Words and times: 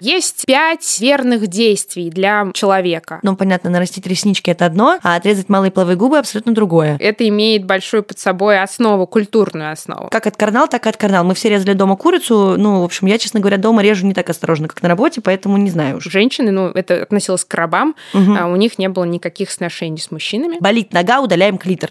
Есть 0.00 0.44
пять 0.46 1.00
верных 1.00 1.48
действий 1.48 2.08
для 2.08 2.46
человека. 2.54 3.18
Ну, 3.24 3.34
понятно, 3.34 3.68
нарастить 3.68 4.06
реснички– 4.06 4.48
это 4.52 4.64
одно, 4.64 5.00
а 5.02 5.16
отрезать 5.16 5.48
малые 5.48 5.72
половые 5.72 5.96
губы– 5.96 6.18
абсолютно 6.18 6.54
другое. 6.54 6.96
Это 7.00 7.26
имеет 7.28 7.64
большую 7.64 8.04
под 8.04 8.16
собой 8.16 8.62
основу, 8.62 9.08
культурную 9.08 9.72
основу. 9.72 10.08
Как 10.10 10.28
от 10.28 10.36
карнал, 10.36 10.68
так 10.68 10.86
и 10.86 10.88
от 10.88 10.96
карнал. 10.96 11.24
Мы 11.24 11.34
все 11.34 11.48
резали 11.48 11.72
дома 11.72 11.96
курицу. 11.96 12.54
Ну, 12.56 12.82
в 12.82 12.84
общем, 12.84 13.08
я, 13.08 13.18
честно 13.18 13.40
говоря, 13.40 13.56
дома 13.56 13.82
режу 13.82 14.06
не 14.06 14.14
так 14.14 14.30
осторожно, 14.30 14.68
как 14.68 14.80
на 14.82 14.88
работе, 14.88 15.20
поэтому 15.20 15.56
не 15.56 15.70
знаю 15.70 15.96
уж. 15.96 16.04
Женщины, 16.04 16.52
ну, 16.52 16.68
это 16.68 17.02
относилось 17.02 17.44
к 17.44 17.52
рабам, 17.54 17.96
угу. 18.14 18.36
а 18.38 18.46
у 18.46 18.54
них 18.54 18.78
не 18.78 18.88
было 18.88 19.02
никаких 19.02 19.50
сношений 19.50 19.98
с 19.98 20.12
мужчинами. 20.12 20.58
Болит 20.60 20.92
нога, 20.92 21.20
удаляем 21.20 21.58
клитор. 21.58 21.90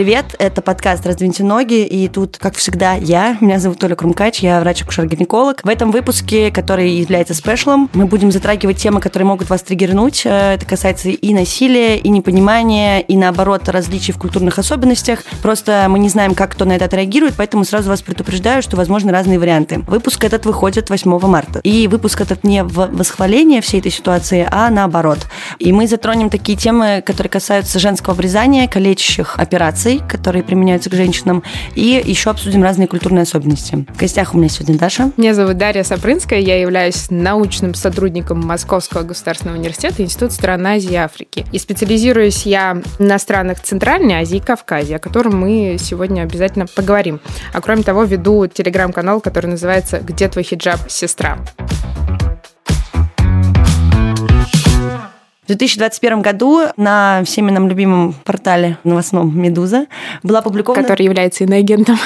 Привет, 0.00 0.34
это 0.38 0.62
подкаст 0.62 1.06
«Раздвиньте 1.06 1.44
ноги», 1.44 1.84
и 1.84 2.08
тут, 2.08 2.38
как 2.38 2.54
всегда, 2.54 2.94
я, 2.94 3.36
меня 3.42 3.58
зовут 3.58 3.84
Оля 3.84 3.94
Крумкач, 3.94 4.40
я 4.40 4.58
врач-акушер-гинеколог. 4.62 5.60
В 5.62 5.68
этом 5.68 5.90
выпуске, 5.90 6.50
который 6.50 6.92
является 6.92 7.34
спешлом, 7.34 7.90
мы 7.92 8.06
будем 8.06 8.32
затрагивать 8.32 8.78
темы, 8.78 9.02
которые 9.02 9.26
могут 9.26 9.50
вас 9.50 9.60
триггернуть. 9.60 10.22
Э, 10.24 10.54
это 10.54 10.64
касается 10.64 11.10
и 11.10 11.34
насилия, 11.34 11.98
и 11.98 12.08
непонимания, 12.08 13.00
и, 13.00 13.14
наоборот, 13.14 13.68
различий 13.68 14.14
в 14.14 14.16
культурных 14.16 14.58
особенностях. 14.58 15.22
Просто 15.42 15.84
мы 15.90 15.98
не 15.98 16.08
знаем, 16.08 16.34
как 16.34 16.52
кто 16.52 16.64
на 16.64 16.72
это 16.72 16.86
отреагирует, 16.86 17.34
поэтому 17.36 17.66
сразу 17.66 17.90
вас 17.90 18.00
предупреждаю, 18.00 18.62
что 18.62 18.78
возможны 18.78 19.12
разные 19.12 19.38
варианты. 19.38 19.80
Выпуск 19.86 20.24
этот 20.24 20.46
выходит 20.46 20.88
8 20.88 21.18
марта. 21.28 21.60
И 21.62 21.88
выпуск 21.88 22.22
этот 22.22 22.42
не 22.42 22.64
в 22.64 22.88
восхваление 22.90 23.60
всей 23.60 23.80
этой 23.80 23.92
ситуации, 23.92 24.48
а 24.50 24.70
наоборот. 24.70 25.18
И 25.58 25.74
мы 25.74 25.86
затронем 25.86 26.30
такие 26.30 26.56
темы, 26.56 27.02
которые 27.04 27.30
касаются 27.30 27.78
женского 27.78 28.14
обрезания, 28.14 28.66
калечащих 28.66 29.38
операций, 29.38 29.89
операций, 29.90 30.08
которые 30.08 30.42
применяются 30.42 30.90
к 30.90 30.94
женщинам, 30.94 31.42
и 31.74 32.02
еще 32.04 32.30
обсудим 32.30 32.62
разные 32.62 32.88
культурные 32.88 33.22
особенности. 33.22 33.86
В 33.94 33.98
гостях 33.98 34.34
у 34.34 34.38
меня 34.38 34.48
сегодня 34.48 34.78
Даша. 34.78 35.10
Меня 35.16 35.34
зовут 35.34 35.58
Дарья 35.58 35.82
Сапрынская, 35.82 36.38
я 36.40 36.60
являюсь 36.60 37.10
научным 37.10 37.74
сотрудником 37.74 38.40
Московского 38.40 39.02
государственного 39.02 39.58
университета 39.58 40.02
Института 40.02 40.34
стран 40.34 40.66
Азии 40.66 40.92
и 40.92 40.96
Африки. 40.96 41.46
И 41.52 41.58
специализируюсь 41.58 42.46
я 42.46 42.82
на 42.98 43.18
странах 43.18 43.60
Центральной 43.60 44.14
Азии 44.14 44.38
и 44.38 44.40
Кавказе, 44.40 44.96
о 44.96 44.98
котором 44.98 45.38
мы 45.38 45.76
сегодня 45.78 46.22
обязательно 46.22 46.66
поговорим. 46.66 47.20
А 47.52 47.60
кроме 47.60 47.82
того, 47.82 48.04
веду 48.04 48.46
телеграм-канал, 48.46 49.20
который 49.20 49.46
называется 49.46 50.00
«Где 50.00 50.28
твой 50.28 50.44
хиджаб, 50.44 50.78
сестра?». 50.88 51.38
2021 55.56 56.22
году 56.22 56.62
на 56.76 57.22
всеми 57.24 57.50
нам 57.50 57.68
любимом 57.68 58.14
портале 58.24 58.78
новостном 58.84 59.36
«Медуза» 59.36 59.86
была 60.22 60.38
опубликована... 60.38 60.82
Который 60.82 61.02
является 61.02 61.44
иноагентом. 61.44 61.98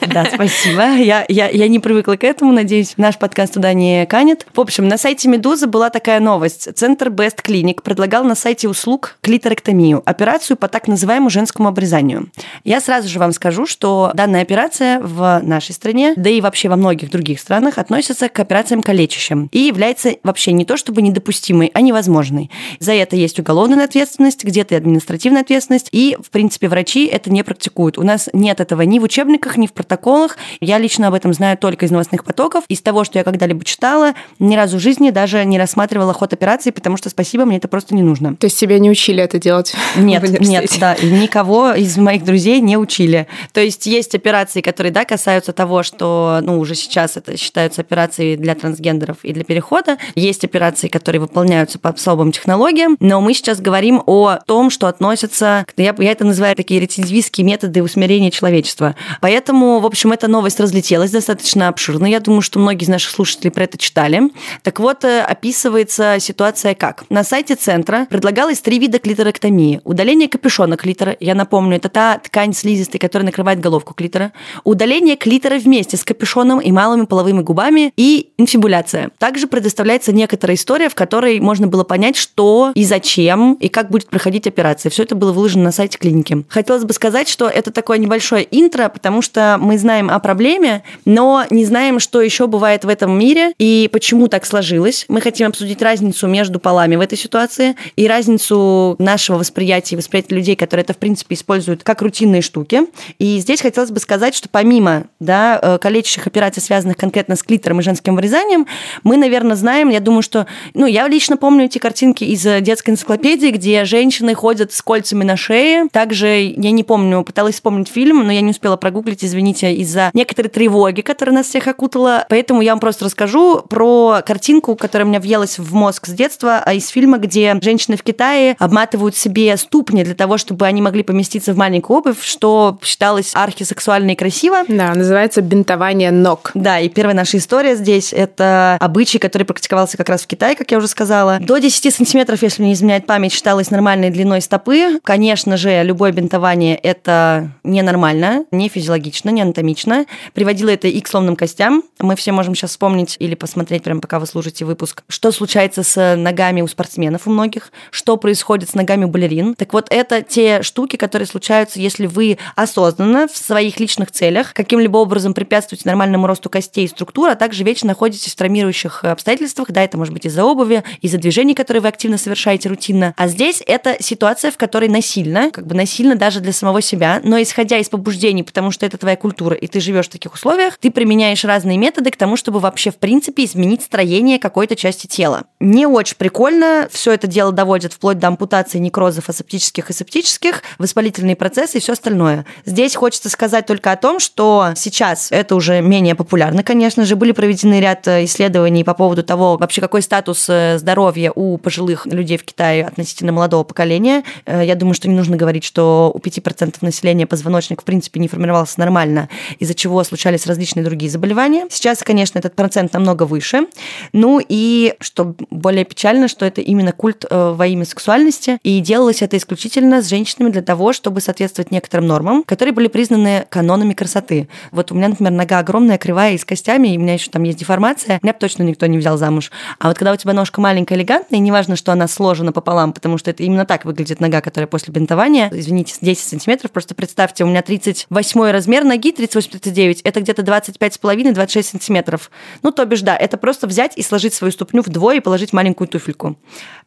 Да, 0.00 0.24
спасибо. 0.32 0.82
Я, 0.96 1.24
я, 1.28 1.48
я 1.48 1.68
не 1.68 1.80
привыкла 1.80 2.14
к 2.14 2.24
этому, 2.24 2.52
надеюсь, 2.52 2.94
наш 2.96 3.18
подкаст 3.18 3.54
туда 3.54 3.72
не 3.72 4.06
канет. 4.06 4.46
В 4.54 4.60
общем, 4.60 4.88
на 4.88 4.98
сайте 4.98 5.28
«Медузы» 5.28 5.66
была 5.66 5.90
такая 5.90 6.20
новость. 6.20 6.68
Центр 6.76 7.08
Best 7.08 7.42
Clinic 7.44 7.82
предлагал 7.82 8.24
на 8.24 8.34
сайте 8.34 8.68
услуг 8.68 9.16
клиторэктомию, 9.20 10.02
операцию 10.06 10.56
по 10.56 10.68
так 10.68 10.86
называемому 10.86 11.28
женскому 11.28 11.68
обрезанию. 11.68 12.30
Я 12.64 12.80
сразу 12.80 13.08
же 13.08 13.18
вам 13.18 13.32
скажу, 13.32 13.66
что 13.66 14.12
данная 14.14 14.42
операция 14.42 15.00
в 15.00 15.40
нашей 15.42 15.72
стране, 15.72 16.14
да 16.16 16.30
и 16.30 16.40
вообще 16.40 16.68
во 16.68 16.76
многих 16.76 17.10
других 17.10 17.40
странах, 17.40 17.78
относится 17.78 18.28
к 18.28 18.38
операциям 18.38 18.82
калечащим 18.82 19.48
и 19.52 19.58
является 19.58 20.16
вообще 20.22 20.52
не 20.52 20.64
то 20.64 20.76
чтобы 20.76 21.02
недопустимой, 21.02 21.70
а 21.74 21.80
невозможной. 21.80 22.50
За 22.80 22.92
это 22.92 23.16
есть 23.16 23.38
уголовная 23.38 23.84
ответственность, 23.84 24.44
где-то 24.44 24.74
и 24.74 24.78
административная 24.78 25.42
ответственность, 25.42 25.88
и, 25.92 26.16
в 26.22 26.30
принципе, 26.30 26.68
врачи 26.68 27.06
это 27.06 27.30
не 27.30 27.42
практикуют. 27.42 27.98
У 27.98 28.02
нас 28.02 28.28
нет 28.32 28.60
этого 28.60 28.82
ни 28.82 28.98
в 28.98 29.02
учебниках, 29.02 29.56
ни 29.56 29.66
в 29.66 29.72
протоколах. 29.72 30.36
Я 30.60 30.78
лично 30.78 31.08
об 31.08 31.14
этом 31.14 31.32
знаю 31.32 31.58
только 31.58 31.86
из 31.86 31.90
новостных 31.90 32.24
потоков. 32.24 32.64
Из 32.68 32.80
того, 32.80 33.04
что 33.04 33.18
я 33.18 33.24
когда-либо 33.24 33.64
читала, 33.64 34.14
ни 34.38 34.56
разу 34.56 34.78
в 34.78 34.80
жизни 34.80 35.10
даже 35.10 35.44
не 35.44 35.58
рассматривала 35.58 36.12
ход 36.12 36.32
операции, 36.32 36.70
потому 36.70 36.96
что, 36.96 37.10
спасибо, 37.10 37.44
мне 37.44 37.58
это 37.58 37.68
просто 37.68 37.94
не 37.94 38.02
нужно. 38.02 38.36
То 38.36 38.46
есть 38.46 38.58
тебя 38.58 38.78
не 38.78 38.90
учили 38.90 39.22
это 39.22 39.38
делать? 39.38 39.74
Нет, 39.96 40.40
нет, 40.40 40.70
да, 40.80 40.96
никого 41.02 41.72
из 41.72 41.96
моих 41.96 42.24
друзей 42.24 42.60
не 42.60 42.76
учили. 42.76 43.26
То 43.52 43.60
есть 43.60 43.86
есть 43.86 44.14
операции, 44.14 44.60
которые, 44.60 44.92
да, 44.92 45.04
касаются 45.04 45.52
того, 45.52 45.82
что, 45.82 46.40
ну, 46.42 46.58
уже 46.58 46.74
сейчас 46.74 47.16
это 47.16 47.36
считаются 47.36 47.80
операции 47.80 48.36
для 48.36 48.54
трансгендеров 48.54 49.18
и 49.22 49.32
для 49.32 49.44
перехода. 49.44 49.98
Есть 50.14 50.44
операции, 50.44 50.88
которые 50.88 51.20
выполняются 51.20 51.78
по 51.78 51.90
особым 51.90 52.32
технологиям, 52.32 52.65
технологиям, 52.66 52.96
но 53.00 53.20
мы 53.20 53.34
сейчас 53.34 53.60
говорим 53.60 54.02
о 54.06 54.38
том, 54.46 54.70
что 54.70 54.88
относится, 54.88 55.64
я, 55.76 55.94
я 55.98 56.10
это 56.10 56.24
называю 56.24 56.56
такие 56.56 56.80
рецидивистские 56.80 57.44
методы 57.44 57.82
усмирения 57.82 58.30
человечества. 58.30 58.96
Поэтому, 59.20 59.78
в 59.80 59.86
общем, 59.86 60.12
эта 60.12 60.26
новость 60.28 60.58
разлетелась 60.58 61.10
достаточно 61.10 61.68
обширно. 61.68 62.06
Я 62.06 62.20
думаю, 62.20 62.42
что 62.42 62.58
многие 62.58 62.84
из 62.84 62.88
наших 62.88 63.10
слушателей 63.10 63.50
про 63.50 63.64
это 63.64 63.78
читали. 63.78 64.22
Так 64.62 64.80
вот, 64.80 65.04
э, 65.04 65.20
описывается 65.20 66.16
ситуация 66.18 66.74
как. 66.74 67.04
На 67.08 67.22
сайте 67.24 67.54
центра 67.54 68.06
предлагалось 68.10 68.60
три 68.60 68.78
вида 68.78 68.98
клиторэктомии. 68.98 69.80
Удаление 69.84 70.28
капюшона 70.28 70.76
клитора, 70.76 71.16
я 71.20 71.34
напомню, 71.34 71.76
это 71.76 71.88
та 71.88 72.18
ткань 72.18 72.52
слизистой, 72.52 72.98
которая 72.98 73.26
накрывает 73.26 73.60
головку 73.60 73.94
клитора. 73.94 74.32
Удаление 74.64 75.16
клитора 75.16 75.58
вместе 75.58 75.96
с 75.96 76.04
капюшоном 76.04 76.60
и 76.60 76.72
малыми 76.72 77.04
половыми 77.04 77.42
губами 77.42 77.92
и 77.96 78.30
инфибуляция. 78.38 79.10
Также 79.18 79.46
предоставляется 79.46 80.12
некоторая 80.12 80.56
история, 80.56 80.88
в 80.88 80.94
которой 80.94 81.38
можно 81.40 81.68
было 81.68 81.84
понять, 81.84 82.16
что 82.16 82.55
и 82.74 82.84
зачем, 82.84 83.54
и 83.54 83.68
как 83.68 83.90
будет 83.90 84.08
проходить 84.08 84.46
операция. 84.46 84.90
Все 84.90 85.02
это 85.02 85.14
было 85.14 85.32
выложено 85.32 85.64
на 85.64 85.72
сайте 85.72 85.98
клиники. 85.98 86.44
Хотелось 86.48 86.84
бы 86.84 86.92
сказать, 86.92 87.28
что 87.28 87.48
это 87.48 87.70
такое 87.70 87.98
небольшое 87.98 88.46
интро, 88.50 88.88
потому 88.88 89.22
что 89.22 89.58
мы 89.60 89.78
знаем 89.78 90.10
о 90.10 90.18
проблеме, 90.18 90.82
но 91.04 91.44
не 91.50 91.64
знаем, 91.64 92.00
что 92.00 92.20
еще 92.20 92.46
бывает 92.46 92.84
в 92.84 92.88
этом 92.88 93.18
мире 93.18 93.52
и 93.58 93.88
почему 93.92 94.28
так 94.28 94.46
сложилось. 94.46 95.04
Мы 95.08 95.20
хотим 95.20 95.48
обсудить 95.48 95.82
разницу 95.82 96.26
между 96.26 96.58
полами 96.58 96.96
в 96.96 97.00
этой 97.00 97.18
ситуации 97.18 97.76
и 97.96 98.06
разницу 98.06 98.96
нашего 98.98 99.38
восприятия 99.38 99.94
и 99.94 99.98
восприятия 99.98 100.34
людей, 100.34 100.56
которые 100.56 100.84
это, 100.84 100.94
в 100.94 100.98
принципе, 100.98 101.34
используют 101.34 101.82
как 101.82 102.02
рутинные 102.02 102.42
штуки. 102.42 102.82
И 103.18 103.38
здесь 103.38 103.60
хотелось 103.60 103.90
бы 103.90 104.00
сказать, 104.00 104.34
что 104.34 104.48
помимо 104.48 105.04
да, 105.20 105.58
э, 105.62 105.78
калечащих 105.78 106.26
операций, 106.26 106.62
связанных 106.62 106.96
конкретно 106.96 107.36
с 107.36 107.42
клитором 107.42 107.80
и 107.80 107.82
женским 107.82 108.14
вырезанием, 108.16 108.66
мы, 109.02 109.16
наверное, 109.16 109.56
знаем, 109.56 109.88
я 109.88 110.00
думаю, 110.00 110.22
что... 110.22 110.46
Ну, 110.74 110.86
я 110.86 111.08
лично 111.08 111.36
помню 111.36 111.66
эти 111.66 111.78
картинки 111.78 112.24
из 112.24 112.35
детской 112.42 112.90
энциклопедии, 112.90 113.50
где 113.50 113.84
женщины 113.84 114.34
ходят 114.34 114.72
с 114.72 114.82
кольцами 114.82 115.24
на 115.24 115.36
шее. 115.36 115.88
Также, 115.90 116.54
я 116.56 116.70
не 116.70 116.84
помню, 116.84 117.22
пыталась 117.22 117.54
вспомнить 117.54 117.88
фильм, 117.88 118.24
но 118.24 118.32
я 118.32 118.40
не 118.40 118.50
успела 118.50 118.76
прогуглить, 118.76 119.24
извините, 119.24 119.74
из-за 119.74 120.10
некоторой 120.12 120.50
тревоги, 120.50 121.00
которая 121.00 121.34
нас 121.36 121.46
всех 121.46 121.66
окутала. 121.68 122.26
Поэтому 122.28 122.62
я 122.62 122.72
вам 122.72 122.80
просто 122.80 123.04
расскажу 123.04 123.62
про 123.68 124.22
картинку, 124.26 124.76
которая 124.76 125.06
у 125.06 125.08
меня 125.08 125.20
въелась 125.20 125.58
в 125.58 125.74
мозг 125.74 126.06
с 126.06 126.10
детства, 126.10 126.62
а 126.64 126.74
из 126.74 126.88
фильма, 126.88 127.18
где 127.18 127.56
женщины 127.62 127.96
в 127.96 128.02
Китае 128.02 128.56
обматывают 128.58 129.16
себе 129.16 129.56
ступни 129.56 130.04
для 130.04 130.14
того, 130.14 130.38
чтобы 130.38 130.66
они 130.66 130.82
могли 130.82 131.02
поместиться 131.02 131.52
в 131.52 131.56
маленькую 131.56 131.98
обувь, 131.98 132.22
что 132.22 132.78
считалось 132.82 133.32
архисексуально 133.34 134.12
и 134.12 134.14
красиво. 134.14 134.64
Да, 134.68 134.94
называется 134.94 135.40
бинтование 135.40 136.10
ног. 136.10 136.50
Да, 136.54 136.80
и 136.80 136.88
первая 136.88 137.14
наша 137.14 137.38
история 137.38 137.76
здесь– 137.76 138.12
это 138.16 138.76
обычай, 138.80 139.18
который 139.18 139.44
практиковался 139.44 139.96
как 139.96 140.08
раз 140.08 140.22
в 140.22 140.26
Китае, 140.26 140.56
как 140.56 140.70
я 140.70 140.78
уже 140.78 140.88
сказала. 140.88 141.38
До 141.40 141.58
10 141.58 141.94
сантиметров 141.94 142.25
сантиметров, 142.26 142.42
если 142.42 142.64
не 142.64 142.72
изменяет 142.72 143.06
память, 143.06 143.32
считалось 143.32 143.70
нормальной 143.70 144.10
длиной 144.10 144.40
стопы. 144.40 144.98
Конечно 145.04 145.56
же, 145.56 145.82
любое 145.84 146.10
бинтование– 146.10 146.74
это 146.82 147.50
ненормально, 147.62 148.46
не 148.50 148.68
физиологично, 148.68 149.30
не 149.30 149.42
анатомично. 149.42 150.06
Приводило 150.34 150.70
это 150.70 150.88
и 150.88 151.00
к 151.00 151.06
сломанным 151.06 151.36
костям. 151.36 151.84
Мы 152.00 152.16
все 152.16 152.32
можем 152.32 152.56
сейчас 152.56 152.70
вспомнить 152.70 153.16
или 153.20 153.36
посмотреть, 153.36 153.84
прямо 153.84 154.00
пока 154.00 154.18
вы 154.18 154.26
слушаете 154.26 154.64
выпуск, 154.64 155.04
что 155.08 155.30
случается 155.30 155.84
с 155.84 156.16
ногами 156.16 156.62
у 156.62 156.66
спортсменов 156.66 157.28
у 157.28 157.30
многих, 157.30 157.70
что 157.90 158.16
происходит 158.16 158.70
с 158.70 158.74
ногами 158.74 159.04
у 159.04 159.08
балерин. 159.08 159.54
Так 159.54 159.72
вот, 159.72 159.86
это 159.90 160.20
те 160.22 160.62
штуки, 160.62 160.96
которые 160.96 161.28
случаются, 161.28 161.78
если 161.78 162.06
вы 162.06 162.38
осознанно 162.56 163.28
в 163.28 163.36
своих 163.36 163.78
личных 163.78 164.10
целях 164.10 164.52
каким-либо 164.52 164.96
образом 164.96 165.32
препятствуете 165.32 165.84
нормальному 165.88 166.26
росту 166.26 166.50
костей 166.50 166.86
и 166.86 166.88
структур, 166.88 167.28
а 167.28 167.36
также 167.36 167.62
вечно 167.62 167.88
находитесь 167.88 168.32
в 168.32 168.36
травмирующих 168.36 169.04
обстоятельствах. 169.04 169.70
Да, 169.70 169.82
это 169.82 169.96
может 169.96 170.12
быть 170.12 170.26
из-за 170.26 170.44
обуви, 170.44 170.82
из-за 171.02 171.18
движений, 171.18 171.54
которые 171.54 171.82
вы 171.82 171.88
активно 171.88 172.15
совершаете 172.18 172.68
рутинно. 172.68 173.14
А 173.16 173.28
здесь 173.28 173.62
это 173.66 173.96
ситуация, 174.00 174.50
в 174.50 174.56
которой 174.56 174.88
насильно, 174.88 175.50
как 175.50 175.66
бы 175.66 175.74
насильно 175.74 176.14
даже 176.16 176.40
для 176.40 176.52
самого 176.52 176.80
себя, 176.80 177.20
но 177.22 177.40
исходя 177.40 177.78
из 177.78 177.88
побуждений, 177.88 178.42
потому 178.42 178.70
что 178.70 178.86
это 178.86 178.98
твоя 178.98 179.16
культура, 179.16 179.54
и 179.54 179.66
ты 179.66 179.80
живешь 179.80 180.06
в 180.06 180.10
таких 180.10 180.34
условиях, 180.34 180.78
ты 180.78 180.90
применяешь 180.90 181.44
разные 181.44 181.78
методы 181.78 182.10
к 182.10 182.16
тому, 182.16 182.36
чтобы 182.36 182.60
вообще, 182.60 182.90
в 182.90 182.96
принципе, 182.96 183.44
изменить 183.44 183.82
строение 183.82 184.38
какой-то 184.38 184.76
части 184.76 185.06
тела. 185.06 185.44
Не 185.60 185.86
очень 185.86 186.16
прикольно. 186.16 186.88
Все 186.90 187.12
это 187.12 187.26
дело 187.26 187.52
доводит 187.52 187.92
вплоть 187.92 188.18
до 188.18 188.28
ампутации 188.28 188.78
некрозов 188.78 189.28
асептических 189.28 189.90
и 189.90 189.92
септических, 189.92 190.62
воспалительные 190.78 191.36
процессы 191.36 191.78
и 191.78 191.80
все 191.80 191.92
остальное. 191.92 192.46
Здесь 192.64 192.94
хочется 192.94 193.28
сказать 193.28 193.66
только 193.66 193.92
о 193.92 193.96
том, 193.96 194.20
что 194.20 194.72
сейчас 194.76 195.32
это 195.32 195.54
уже 195.54 195.80
менее 195.80 196.14
популярно, 196.14 196.62
конечно 196.62 197.04
же. 197.04 197.16
Были 197.16 197.32
проведены 197.32 197.80
ряд 197.80 198.06
исследований 198.06 198.84
по 198.84 198.94
поводу 198.94 199.22
того, 199.22 199.56
вообще 199.56 199.80
какой 199.80 200.02
статус 200.02 200.46
э, 200.48 200.78
здоровья 200.78 201.32
у 201.34 201.58
пожилых 201.58 202.05
людей 202.06 202.36
в 202.36 202.44
Китае 202.44 202.84
относительно 202.84 203.32
молодого 203.32 203.64
поколения. 203.64 204.24
Э, 204.44 204.62
я 204.64 204.74
думаю, 204.74 204.94
что 204.94 205.08
не 205.08 205.14
нужно 205.14 205.36
говорить, 205.36 205.64
что 205.64 206.12
у 206.14 206.18
5% 206.18 206.76
населения 206.80 207.26
позвоночник 207.26 207.82
в 207.82 207.84
принципе 207.84 208.20
не 208.20 208.28
формировался 208.28 208.80
нормально, 208.80 209.28
из-за 209.58 209.74
чего 209.74 210.02
случались 210.04 210.46
различные 210.46 210.84
другие 210.84 211.10
заболевания. 211.10 211.66
Сейчас, 211.70 212.02
конечно, 212.02 212.38
этот 212.38 212.54
процент 212.54 212.92
намного 212.92 213.24
выше. 213.24 213.66
Ну 214.12 214.40
и 214.46 214.94
что 215.00 215.34
более 215.50 215.84
печально, 215.84 216.28
что 216.28 216.46
это 216.46 216.60
именно 216.60 216.92
культ 216.92 217.24
э, 217.28 217.52
во 217.56 217.66
имя 217.66 217.84
сексуальности, 217.84 218.58
и 218.62 218.80
делалось 218.80 219.22
это 219.22 219.36
исключительно 219.36 220.02
с 220.02 220.08
женщинами 220.08 220.50
для 220.50 220.62
того, 220.62 220.92
чтобы 220.92 221.20
соответствовать 221.20 221.70
некоторым 221.70 222.06
нормам, 222.06 222.42
которые 222.44 222.72
были 222.72 222.88
признаны 222.88 223.46
канонами 223.48 223.94
красоты. 223.94 224.48
Вот 224.70 224.92
у 224.92 224.94
меня, 224.94 225.08
например, 225.08 225.32
нога 225.32 225.58
огромная, 225.58 225.98
кривая 225.98 226.34
и 226.34 226.38
с 226.38 226.44
костями, 226.44 226.88
и 226.88 226.98
у 226.98 227.00
меня 227.00 227.14
еще 227.14 227.30
там 227.30 227.42
есть 227.42 227.58
деформация, 227.58 228.18
меня 228.22 228.32
бы 228.32 228.38
точно 228.38 228.62
никто 228.62 228.86
не 228.86 228.98
взял 228.98 229.18
замуж. 229.18 229.50
А 229.78 229.88
вот 229.88 229.98
когда 229.98 230.12
у 230.12 230.16
тебя 230.16 230.32
ножка 230.32 230.60
маленькая, 230.60 230.94
элегантная, 230.96 231.38
и 231.38 231.42
неважно, 231.42 231.76
что 231.76 231.92
она 231.96 232.08
сложена 232.08 232.52
пополам, 232.52 232.92
потому 232.92 233.18
что 233.18 233.30
это 233.30 233.42
именно 233.42 233.66
так 233.66 233.84
выглядит 233.84 234.20
нога, 234.20 234.40
которая 234.40 234.68
после 234.68 234.92
бинтования, 234.92 235.50
извините, 235.52 235.96
10 236.00 236.28
сантиметров, 236.28 236.70
просто 236.70 236.94
представьте, 236.94 237.44
у 237.44 237.48
меня 237.48 237.62
38 237.62 238.50
размер 238.50 238.84
ноги, 238.84 239.12
38-39, 239.12 240.00
это 240.04 240.20
где-то 240.20 240.42
25,5-26 240.42 241.62
сантиметров. 241.62 242.30
Ну, 242.62 242.70
то 242.70 242.84
бишь, 242.84 243.02
да, 243.02 243.16
это 243.16 243.36
просто 243.36 243.66
взять 243.66 243.96
и 243.96 244.02
сложить 244.02 244.34
свою 244.34 244.52
ступню 244.52 244.82
вдвое 244.82 245.16
и 245.16 245.20
положить 245.20 245.52
маленькую 245.52 245.88
туфельку. 245.88 246.36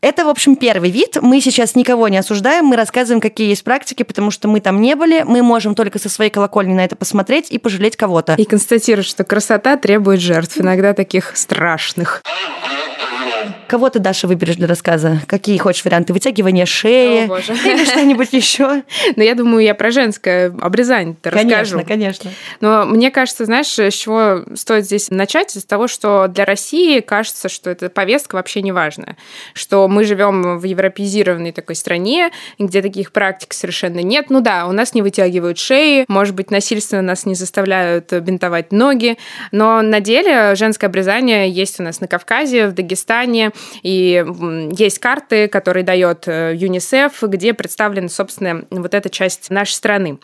Это, 0.01 0.25
в 0.25 0.29
общем, 0.29 0.55
первый 0.55 0.91
вид. 0.91 1.17
Мы 1.21 1.41
сейчас 1.41 1.75
никого 1.75 2.07
не 2.07 2.17
осуждаем, 2.17 2.65
мы 2.65 2.75
рассказываем, 2.75 3.19
какие 3.19 3.49
есть 3.49 3.63
практики, 3.63 4.03
потому 4.03 4.31
что 4.31 4.47
мы 4.47 4.61
там 4.61 4.79
не 4.81 4.95
были, 4.95 5.23
мы 5.23 5.41
можем 5.41 5.75
только 5.75 5.99
со 5.99 6.09
своей 6.09 6.31
колокольни 6.31 6.73
на 6.73 6.85
это 6.85 6.95
посмотреть 6.95 7.51
и 7.51 7.57
пожалеть 7.57 7.97
кого-то. 7.97 8.35
И 8.35 8.45
констатировать, 8.45 9.07
что 9.07 9.23
красота 9.23 9.75
требует 9.77 10.21
жертв, 10.21 10.57
иногда 10.57 10.93
таких 10.93 11.35
страшных. 11.35 12.21
Кого 13.67 13.89
ты, 13.89 13.99
Даша, 13.99 14.27
выберешь 14.27 14.55
для 14.55 14.67
рассказа? 14.67 15.21
Какие 15.27 15.57
хочешь 15.57 15.85
варианты? 15.85 16.13
Вытягивание 16.13 16.65
шеи 16.65 17.29
О, 17.29 17.37
или 17.37 17.85
что-нибудь 17.85 18.33
еще? 18.33 18.83
Ну, 19.15 19.23
я 19.23 19.35
думаю, 19.35 19.63
я 19.63 19.75
про 19.75 19.91
женское 19.91 20.53
обрезание 20.61 21.15
расскажу. 21.23 21.79
Конечно, 21.79 21.83
конечно. 21.83 22.31
Но 22.61 22.85
мне 22.85 23.11
кажется, 23.11 23.45
знаешь, 23.45 23.67
с 23.67 23.93
чего 23.93 24.43
стоит 24.55 24.85
здесь 24.85 25.09
начать? 25.09 25.55
Из 25.55 25.63
того, 25.65 25.87
что 25.87 26.27
для 26.27 26.45
России 26.45 26.99
кажется, 26.99 27.49
что 27.49 27.69
эта 27.69 27.89
повестка 27.89 28.35
вообще 28.35 28.61
не 28.61 28.71
важная. 28.71 29.17
Что 29.53 29.87
мы 29.87 30.03
живем 30.03 30.57
в 30.57 30.63
европеизированной 30.63 31.51
такой 31.51 31.75
стране, 31.75 32.31
где 32.57 32.81
таких 32.81 33.11
практик 33.11 33.53
совершенно 33.53 33.99
нет. 33.99 34.27
Ну 34.29 34.41
да, 34.41 34.67
у 34.67 34.71
нас 34.71 34.93
не 34.93 35.01
вытягивают 35.01 35.57
шеи, 35.57 36.05
может 36.07 36.35
быть, 36.35 36.51
насильственно 36.51 37.01
нас 37.01 37.25
не 37.25 37.35
заставляют 37.35 38.11
бинтовать 38.11 38.71
ноги, 38.71 39.17
но 39.51 39.81
на 39.81 39.99
деле 39.99 40.55
женское 40.55 40.87
обрезание 40.87 41.49
есть 41.49 41.79
у 41.79 41.83
нас 41.83 41.99
на 41.99 42.07
Кавказе, 42.07 42.67
в 42.67 42.73
Дагестане, 42.73 43.28
и 43.83 44.25
есть 44.71 44.99
карты, 44.99 45.47
которые 45.47 45.83
дает 45.83 46.27
э, 46.27 46.53
ЮНИСЕФ, 46.55 47.23
где 47.23 47.53
представлена, 47.53 48.09
собственно, 48.09 48.63
вот 48.69 48.93
эта 48.93 49.09
часть 49.09 49.49
нашей 49.49 49.73
страны. 49.73 50.19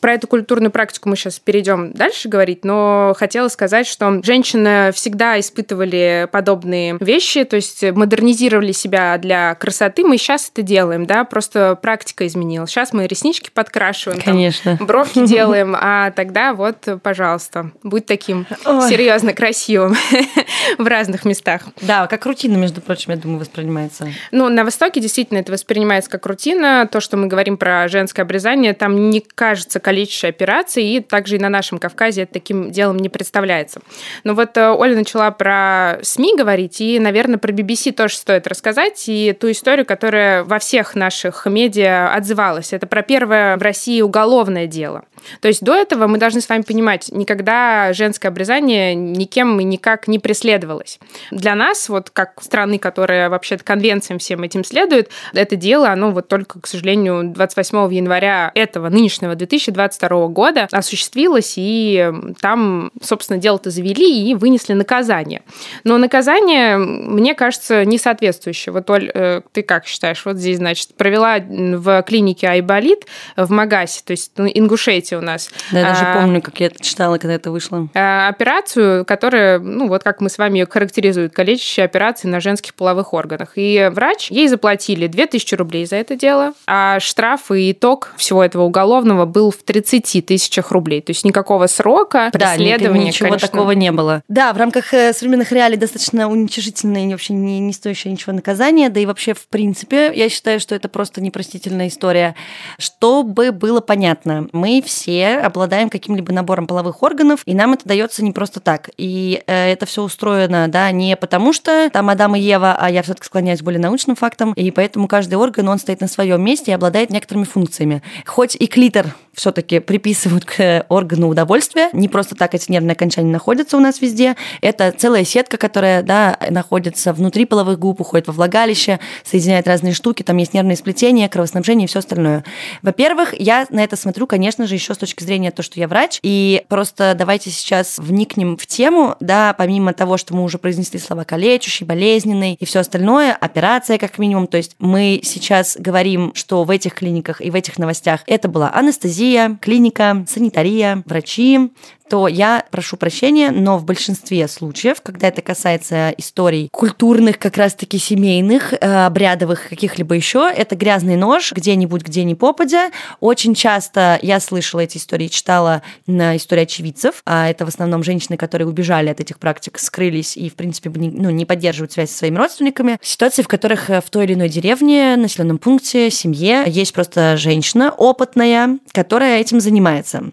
Про 0.00 0.14
эту 0.14 0.26
культурную 0.26 0.70
практику 0.70 1.08
мы 1.08 1.16
сейчас 1.16 1.38
перейдем 1.38 1.92
дальше 1.92 2.28
говорить, 2.28 2.64
но 2.64 3.14
хотела 3.16 3.48
сказать, 3.48 3.86
что 3.86 4.20
женщины 4.22 4.92
всегда 4.92 5.38
испытывали 5.38 6.28
подобные 6.30 6.96
вещи, 7.00 7.44
то 7.44 7.56
есть 7.56 7.82
модернизировали 7.82 8.72
себя 8.72 9.16
для 9.18 9.54
красоты. 9.54 10.04
Мы 10.04 10.18
сейчас 10.18 10.50
это 10.52 10.62
делаем, 10.62 11.06
да, 11.06 11.24
просто 11.24 11.78
практика 11.80 12.26
изменилась. 12.26 12.70
Сейчас 12.70 12.92
мы 12.92 13.06
реснички 13.06 13.50
подкрашиваем, 13.52 14.20
Конечно. 14.20 14.76
Там, 14.76 14.86
бровки 14.86 15.26
делаем, 15.26 15.76
а 15.78 16.10
тогда 16.10 16.54
вот, 16.54 16.88
пожалуйста, 17.02 17.70
будь 17.82 18.06
таким 18.06 18.46
серьезно 18.64 19.32
красивым 19.32 19.96
в 20.78 20.86
разных 20.86 21.24
местах. 21.24 21.62
Да, 21.80 22.06
как 22.06 22.26
рутина, 22.40 22.56
между 22.56 22.80
прочим, 22.80 23.12
я 23.12 23.18
думаю, 23.18 23.40
воспринимается. 23.40 24.08
Ну, 24.30 24.48
на 24.48 24.64
Востоке 24.64 25.00
действительно 25.00 25.38
это 25.38 25.52
воспринимается 25.52 26.10
как 26.10 26.24
рутина. 26.24 26.88
То, 26.90 27.00
что 27.00 27.16
мы 27.16 27.26
говорим 27.26 27.58
про 27.58 27.86
женское 27.88 28.22
обрезание, 28.22 28.72
там 28.72 29.10
не 29.10 29.20
кажется 29.20 29.78
количество 29.78 30.30
операций, 30.30 30.84
и 30.84 31.00
также 31.00 31.36
и 31.36 31.38
на 31.38 31.50
нашем 31.50 31.78
Кавказе 31.78 32.22
это 32.22 32.34
таким 32.34 32.70
делом 32.70 32.96
не 32.96 33.10
представляется. 33.10 33.80
Но 34.24 34.34
вот 34.34 34.56
э, 34.56 34.70
Оля 34.70 34.96
начала 34.96 35.30
про 35.30 35.98
СМИ 36.02 36.36
говорить, 36.36 36.80
и, 36.80 36.98
наверное, 36.98 37.38
про 37.38 37.52
BBC 37.52 37.92
тоже 37.92 38.16
стоит 38.16 38.46
рассказать, 38.46 39.04
и 39.08 39.36
ту 39.38 39.50
историю, 39.50 39.84
которая 39.84 40.42
во 40.44 40.58
всех 40.58 40.94
наших 40.94 41.44
медиа 41.44 42.14
отзывалась. 42.14 42.72
Это 42.72 42.86
про 42.86 43.02
первое 43.02 43.58
в 43.58 43.62
России 43.62 44.00
уголовное 44.00 44.66
дело. 44.66 45.04
То 45.40 45.48
есть 45.48 45.62
до 45.62 45.74
этого 45.74 46.06
мы 46.06 46.18
должны 46.18 46.40
с 46.40 46.48
вами 46.48 46.62
понимать, 46.62 47.10
никогда 47.12 47.92
женское 47.92 48.28
обрезание 48.28 48.94
никем 48.94 49.60
и 49.60 49.64
никак 49.64 50.08
не 50.08 50.18
преследовалось. 50.18 50.98
Для 51.30 51.54
нас, 51.54 51.88
вот 51.88 52.10
как 52.10 52.29
страны, 52.40 52.78
которая 52.78 53.28
вообще 53.28 53.58
конвенциям 53.58 54.18
всем 54.18 54.42
этим 54.42 54.64
следует, 54.64 55.10
это 55.32 55.56
дело, 55.56 55.90
оно 55.90 56.10
вот 56.10 56.28
только, 56.28 56.60
к 56.60 56.66
сожалению, 56.66 57.32
28 57.32 57.94
января 57.94 58.50
этого 58.54 58.88
нынешнего 58.88 59.34
2022 59.34 60.28
года 60.28 60.68
осуществилось, 60.70 61.54
и 61.56 62.10
там, 62.40 62.90
собственно, 63.02 63.38
дело-то 63.38 63.70
завели 63.70 64.30
и 64.30 64.34
вынесли 64.34 64.72
наказание. 64.74 65.42
Но 65.84 65.98
наказание, 65.98 66.76
мне 66.78 67.34
кажется, 67.34 67.84
не 67.84 67.98
соответствующее. 67.98 68.72
Вот, 68.72 68.88
Оль, 68.90 69.10
э, 69.12 69.42
ты 69.52 69.62
как 69.62 69.86
считаешь? 69.86 70.24
Вот 70.24 70.36
здесь, 70.36 70.58
значит, 70.58 70.94
провела 70.96 71.38
в 71.38 72.02
клинике 72.02 72.48
Айболит 72.48 73.06
в 73.36 73.50
Магасе, 73.50 74.02
то 74.04 74.12
есть 74.12 74.32
ну, 74.36 74.46
Ингушетии, 74.46 75.14
у 75.14 75.20
нас. 75.20 75.50
Да, 75.72 75.80
я 75.80 75.86
даже 75.86 76.04
а, 76.04 76.20
помню, 76.20 76.42
как 76.42 76.60
я 76.60 76.66
это 76.66 76.82
читала, 76.82 77.18
когда 77.18 77.34
это 77.34 77.50
вышло. 77.50 77.88
А, 77.94 78.28
операцию, 78.28 79.04
которая, 79.04 79.58
ну 79.58 79.88
вот 79.88 80.02
как 80.02 80.20
мы 80.20 80.28
с 80.28 80.38
вами 80.38 80.58
ее 80.58 80.66
характеризуют, 80.66 81.32
калечащие 81.32 81.86
операции 82.20 82.28
на 82.28 82.40
женских 82.40 82.74
половых 82.74 83.12
органах. 83.12 83.52
И 83.56 83.90
врач, 83.92 84.30
ей 84.30 84.48
заплатили 84.48 85.06
2000 85.06 85.54
рублей 85.54 85.86
за 85.86 85.96
это 85.96 86.16
дело, 86.16 86.52
а 86.66 87.00
штраф 87.00 87.50
и 87.50 87.72
итог 87.72 88.12
всего 88.16 88.42
этого 88.44 88.64
уголовного 88.64 89.26
был 89.26 89.50
в 89.50 89.62
30 89.62 90.26
тысячах 90.26 90.70
рублей. 90.70 91.00
То 91.00 91.10
есть 91.10 91.24
никакого 91.24 91.66
срока 91.66 92.30
преследования, 92.32 93.00
да, 93.00 93.08
ничего 93.08 93.28
конечно... 93.28 93.48
такого 93.48 93.72
не 93.72 93.92
было. 93.92 94.22
Да, 94.28 94.52
в 94.52 94.56
рамках 94.56 94.94
э, 94.94 95.12
современных 95.12 95.52
реалий 95.52 95.76
достаточно 95.76 96.28
уничижительное 96.28 97.06
и 97.06 97.10
вообще 97.10 97.34
не, 97.34 97.58
не 97.60 97.72
стоящее 97.72 98.12
ничего 98.12 98.32
наказание, 98.32 98.88
да 98.88 99.00
и 99.00 99.06
вообще, 99.06 99.34
в 99.34 99.46
принципе, 99.48 100.12
я 100.14 100.28
считаю, 100.28 100.60
что 100.60 100.74
это 100.74 100.88
просто 100.88 101.20
непростительная 101.20 101.88
история. 101.88 102.34
Чтобы 102.78 103.52
было 103.52 103.80
понятно, 103.80 104.48
мы 104.52 104.82
все 104.84 105.00
все 105.00 105.38
обладаем 105.38 105.88
каким-либо 105.88 106.32
набором 106.32 106.66
половых 106.66 107.02
органов, 107.02 107.40
и 107.46 107.54
нам 107.54 107.72
это 107.72 107.88
дается 107.88 108.22
не 108.22 108.32
просто 108.32 108.60
так. 108.60 108.90
И 108.96 109.42
э, 109.46 109.72
это 109.72 109.86
все 109.86 110.02
устроено, 110.02 110.68
да, 110.68 110.90
не 110.90 111.16
потому 111.16 111.52
что 111.52 111.88
там 111.90 112.09
Адам 112.10 112.34
и 112.34 112.40
Ева, 112.40 112.76
а 112.78 112.90
я 112.90 113.02
все-таки 113.02 113.26
склоняюсь 113.26 113.62
более 113.62 113.80
научным 113.80 114.16
фактам, 114.16 114.52
и 114.52 114.70
поэтому 114.70 115.06
каждый 115.08 115.34
орган, 115.34 115.68
он 115.68 115.78
стоит 115.78 116.00
на 116.00 116.08
своем 116.08 116.42
месте 116.42 116.72
и 116.72 116.74
обладает 116.74 117.10
некоторыми 117.10 117.44
функциями. 117.44 118.02
Хоть 118.26 118.56
и 118.56 118.66
клитор 118.66 119.14
все-таки 119.34 119.78
приписывают 119.78 120.44
к 120.44 120.84
органу 120.88 121.28
удовольствия. 121.28 121.88
Не 121.92 122.08
просто 122.08 122.34
так 122.34 122.54
эти 122.54 122.70
нервные 122.70 122.92
окончания 122.92 123.30
находятся 123.30 123.76
у 123.76 123.80
нас 123.80 124.00
везде. 124.00 124.36
Это 124.60 124.92
целая 124.96 125.24
сетка, 125.24 125.56
которая 125.56 126.02
да, 126.02 126.38
находится 126.50 127.12
внутри 127.12 127.44
половых 127.44 127.78
губ, 127.78 128.00
уходит 128.00 128.26
во 128.26 128.32
влагалище, 128.32 129.00
соединяет 129.24 129.66
разные 129.66 129.94
штуки, 129.94 130.22
там 130.22 130.36
есть 130.36 130.54
нервные 130.54 130.76
сплетения, 130.76 131.28
кровоснабжение 131.28 131.84
и 131.84 131.88
все 131.88 132.00
остальное. 132.00 132.44
Во-первых, 132.82 133.34
я 133.38 133.66
на 133.70 133.84
это 133.84 133.96
смотрю, 133.96 134.26
конечно 134.26 134.66
же, 134.66 134.74
еще 134.74 134.94
с 134.94 134.98
точки 134.98 135.22
зрения 135.22 135.50
того, 135.50 135.64
что 135.64 135.78
я 135.78 135.88
врач, 135.88 136.18
и 136.22 136.64
просто 136.68 137.14
давайте 137.16 137.50
сейчас 137.50 137.98
вникнем 137.98 138.56
в 138.56 138.66
тему, 138.66 139.16
да, 139.20 139.54
помимо 139.56 139.92
того, 139.92 140.16
что 140.16 140.34
мы 140.34 140.42
уже 140.42 140.58
произнесли 140.58 140.98
слова 140.98 141.24
калечущий, 141.24 141.86
болезненный 141.86 142.54
и 142.54 142.64
все 142.64 142.80
остальное, 142.80 143.34
операция 143.34 143.98
как 143.98 144.18
минимум, 144.18 144.46
то 144.46 144.56
есть 144.56 144.76
мы 144.78 145.20
сейчас 145.22 145.76
говорим, 145.78 146.32
что 146.34 146.64
в 146.64 146.70
этих 146.70 146.94
клиниках 146.94 147.40
и 147.40 147.50
в 147.50 147.54
этих 147.54 147.78
новостях 147.78 148.22
это 148.26 148.48
была 148.48 148.72
анестезия, 148.72 149.19
хирургия, 149.20 149.58
клиника, 149.60 150.24
санитария, 150.26 151.02
врачи, 151.06 151.70
то 152.10 152.26
я 152.26 152.64
прошу 152.72 152.96
прощения, 152.96 153.52
но 153.52 153.78
в 153.78 153.84
большинстве 153.84 154.48
случаев, 154.48 155.00
когда 155.00 155.28
это 155.28 155.42
касается 155.42 156.12
историй 156.18 156.68
культурных, 156.72 157.38
как 157.38 157.56
раз-таки 157.56 157.98
семейных, 157.98 158.72
э, 158.72 159.06
обрядовых, 159.06 159.68
каких-либо 159.68 160.16
еще, 160.16 160.50
это 160.54 160.74
грязный 160.74 161.14
нож 161.14 161.52
где-нибудь, 161.52 162.02
где 162.02 162.24
ни 162.24 162.34
попадя. 162.34 162.90
Очень 163.20 163.54
часто 163.54 164.18
я 164.22 164.40
слышала 164.40 164.80
эти 164.80 164.98
истории, 164.98 165.28
читала 165.28 165.82
на 166.08 166.36
истории 166.36 166.62
очевидцев, 166.62 167.22
а 167.24 167.48
это 167.48 167.64
в 167.64 167.68
основном 167.68 168.02
женщины, 168.02 168.36
которые 168.36 168.66
убежали 168.66 169.08
от 169.08 169.20
этих 169.20 169.38
практик, 169.38 169.78
скрылись 169.78 170.36
и, 170.36 170.50
в 170.50 170.54
принципе, 170.54 170.90
не, 170.90 171.10
ну, 171.10 171.30
не 171.30 171.44
поддерживают 171.44 171.92
связь 171.92 172.10
со 172.10 172.18
своими 172.18 172.38
родственниками. 172.38 172.98
Ситуации, 173.00 173.42
в 173.42 173.48
которых 173.48 173.88
э, 173.88 174.00
в 174.00 174.10
той 174.10 174.24
или 174.24 174.34
иной 174.34 174.48
деревне, 174.48 175.14
населенном 175.14 175.58
пункте, 175.58 176.10
семье 176.10 176.64
есть 176.66 176.92
просто 176.92 177.36
женщина 177.36 177.92
опытная, 177.96 178.78
которая 178.90 179.40
этим 179.40 179.60
занимается. 179.60 180.24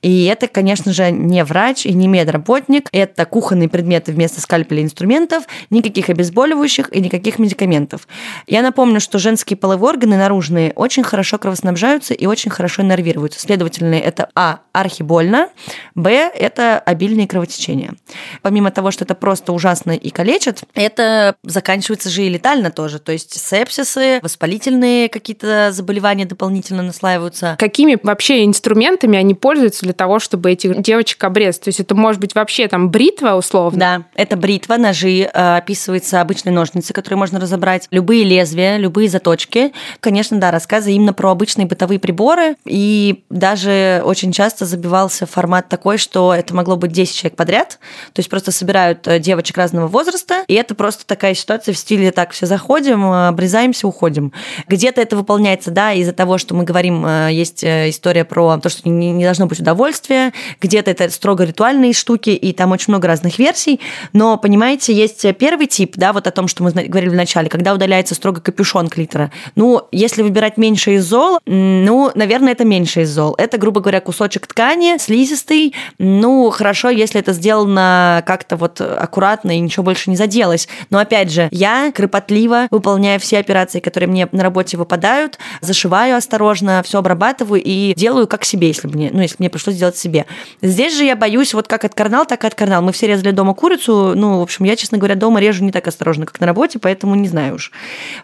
И 0.00 0.26
это, 0.26 0.46
конечно 0.46 0.92
же, 0.92 1.23
не 1.24 1.44
врач 1.44 1.86
и 1.86 1.92
не 1.92 2.06
медработник. 2.06 2.88
Это 2.92 3.24
кухонные 3.24 3.68
предметы 3.68 4.12
вместо 4.12 4.40
скальпеля 4.40 4.80
и 4.80 4.84
инструментов, 4.84 5.44
никаких 5.70 6.08
обезболивающих 6.10 6.92
и 6.92 7.00
никаких 7.00 7.38
медикаментов. 7.38 8.06
Я 8.46 8.62
напомню, 8.62 9.00
что 9.00 9.18
женские 9.18 9.56
половые 9.56 9.90
органы 9.90 10.16
наружные 10.16 10.72
очень 10.74 11.02
хорошо 11.02 11.38
кровоснабжаются 11.38 12.14
и 12.14 12.26
очень 12.26 12.50
хорошо 12.50 12.82
нервируются. 12.82 13.40
Следовательно, 13.40 13.94
это 13.94 14.28
А. 14.34 14.60
Архибольно, 14.72 15.48
Б. 15.94 16.30
Это 16.34 16.78
обильные 16.78 17.28
кровотечения. 17.28 17.94
Помимо 18.42 18.70
того, 18.70 18.90
что 18.90 19.04
это 19.04 19.14
просто 19.14 19.52
ужасно 19.52 19.92
и 19.92 20.10
калечит, 20.10 20.62
это 20.74 21.36
заканчивается 21.42 22.10
же 22.10 22.24
и 22.24 22.28
летально 22.28 22.70
тоже. 22.70 22.98
То 22.98 23.12
есть 23.12 23.38
сепсисы, 23.38 24.18
воспалительные 24.22 25.08
какие-то 25.08 25.70
заболевания 25.72 26.24
дополнительно 26.24 26.82
наслаиваются. 26.82 27.56
Какими 27.58 27.98
вообще 28.02 28.44
инструментами 28.44 29.18
они 29.18 29.34
пользуются 29.34 29.84
для 29.84 29.92
того, 29.92 30.18
чтобы 30.18 30.50
этих 30.50 30.80
девочек 30.82 31.13
обрезать? 31.22 31.62
То 31.62 31.68
есть 31.68 31.80
это 31.80 31.94
может 31.94 32.20
быть 32.20 32.34
вообще 32.34 32.66
там 32.66 32.90
бритва 32.90 33.34
условно? 33.34 33.78
Да, 33.78 34.02
это 34.14 34.36
бритва, 34.36 34.76
ножи, 34.76 35.20
э, 35.32 35.56
описывается 35.56 36.20
обычные 36.20 36.52
ножницы, 36.52 36.92
которые 36.92 37.18
можно 37.18 37.38
разобрать, 37.38 37.86
любые 37.90 38.24
лезвия, 38.24 38.76
любые 38.78 39.08
заточки. 39.08 39.72
Конечно, 40.00 40.40
да, 40.40 40.50
рассказы 40.50 40.92
именно 40.92 41.12
про 41.12 41.30
обычные 41.30 41.66
бытовые 41.66 41.98
приборы. 41.98 42.56
И 42.64 43.24
даже 43.30 44.02
очень 44.04 44.32
часто 44.32 44.64
забивался 44.64 45.26
формат 45.26 45.68
такой, 45.68 45.98
что 45.98 46.34
это 46.34 46.54
могло 46.54 46.76
быть 46.76 46.92
10 46.92 47.14
человек 47.14 47.36
подряд. 47.36 47.78
То 48.12 48.20
есть 48.20 48.30
просто 48.30 48.50
собирают 48.50 49.06
э, 49.06 49.18
девочек 49.18 49.56
разного 49.56 49.86
возраста, 49.86 50.44
и 50.48 50.54
это 50.54 50.74
просто 50.74 51.06
такая 51.06 51.34
ситуация 51.34 51.74
в 51.74 51.78
стиле 51.78 52.10
так, 52.10 52.32
все 52.32 52.46
заходим, 52.46 53.04
э, 53.04 53.28
обрезаемся, 53.28 53.86
уходим. 53.86 54.32
Где-то 54.66 55.00
это 55.00 55.16
выполняется, 55.16 55.70
да, 55.70 55.92
из-за 55.92 56.12
того, 56.12 56.38
что 56.38 56.54
мы 56.54 56.64
говорим, 56.64 57.06
есть 57.28 57.62
история 57.64 58.24
про 58.24 58.58
то, 58.58 58.68
что 58.68 58.88
не 58.88 59.24
должно 59.24 59.46
быть 59.46 59.60
удовольствия, 59.60 60.32
где-то 60.60 60.90
это 60.90 61.03
строго 61.12 61.44
ритуальные 61.44 61.92
штуки, 61.92 62.30
и 62.30 62.52
там 62.52 62.72
очень 62.72 62.86
много 62.88 63.08
разных 63.08 63.38
версий, 63.38 63.80
но, 64.12 64.36
понимаете, 64.36 64.92
есть 64.92 65.24
первый 65.38 65.66
тип, 65.66 65.94
да, 65.96 66.12
вот 66.12 66.26
о 66.26 66.30
том, 66.30 66.48
что 66.48 66.62
мы 66.62 66.70
говорили 66.70 67.10
в 67.10 67.14
начале, 67.14 67.48
когда 67.48 67.74
удаляется 67.74 68.14
строго 68.14 68.40
капюшон 68.40 68.88
клитора. 68.88 69.32
Ну, 69.56 69.82
если 69.92 70.22
выбирать 70.22 70.56
меньше 70.56 70.94
из 70.94 71.04
зол, 71.04 71.38
ну, 71.46 72.10
наверное, 72.14 72.52
это 72.52 72.64
меньше 72.64 73.02
из 73.02 73.10
зол. 73.10 73.34
Это, 73.38 73.56
грубо 73.56 73.80
говоря, 73.80 74.00
кусочек 74.00 74.46
ткани, 74.46 74.98
слизистый. 74.98 75.74
Ну, 75.98 76.50
хорошо, 76.50 76.90
если 76.90 77.20
это 77.20 77.32
сделано 77.32 78.22
как-то 78.26 78.56
вот 78.56 78.80
аккуратно 78.80 79.56
и 79.56 79.60
ничего 79.60 79.84
больше 79.84 80.10
не 80.10 80.16
заделось. 80.16 80.68
Но, 80.90 80.98
опять 80.98 81.32
же, 81.32 81.48
я 81.50 81.90
кропотливо 81.94 82.66
выполняю 82.70 83.18
все 83.18 83.38
операции, 83.38 83.80
которые 83.80 84.08
мне 84.08 84.28
на 84.30 84.42
работе 84.42 84.76
выпадают, 84.76 85.38
зашиваю 85.60 86.16
осторожно, 86.16 86.82
все 86.84 86.98
обрабатываю 86.98 87.62
и 87.64 87.94
делаю 87.94 88.26
как 88.26 88.44
себе, 88.44 88.68
если 88.68 88.88
мне, 88.88 89.10
ну, 89.12 89.22
если 89.22 89.36
мне 89.38 89.48
пришлось 89.48 89.76
сделать 89.76 89.96
себе. 89.96 90.26
Здесь 90.60 90.83
же 90.92 91.04
я 91.04 91.16
боюсь 91.16 91.54
вот 91.54 91.68
как 91.68 91.84
от 91.84 91.94
карнал, 91.94 92.26
так 92.26 92.44
и 92.44 92.46
от 92.46 92.54
карнал. 92.54 92.82
Мы 92.82 92.92
все 92.92 93.06
резали 93.06 93.30
дома 93.30 93.54
курицу, 93.54 94.14
ну, 94.14 94.38
в 94.38 94.42
общем, 94.42 94.64
я, 94.64 94.76
честно 94.76 94.98
говоря, 94.98 95.14
дома 95.14 95.40
режу 95.40 95.64
не 95.64 95.72
так 95.72 95.86
осторожно, 95.86 96.26
как 96.26 96.40
на 96.40 96.46
работе, 96.46 96.78
поэтому 96.78 97.14
не 97.14 97.28
знаю 97.28 97.54
уж. 97.54 97.72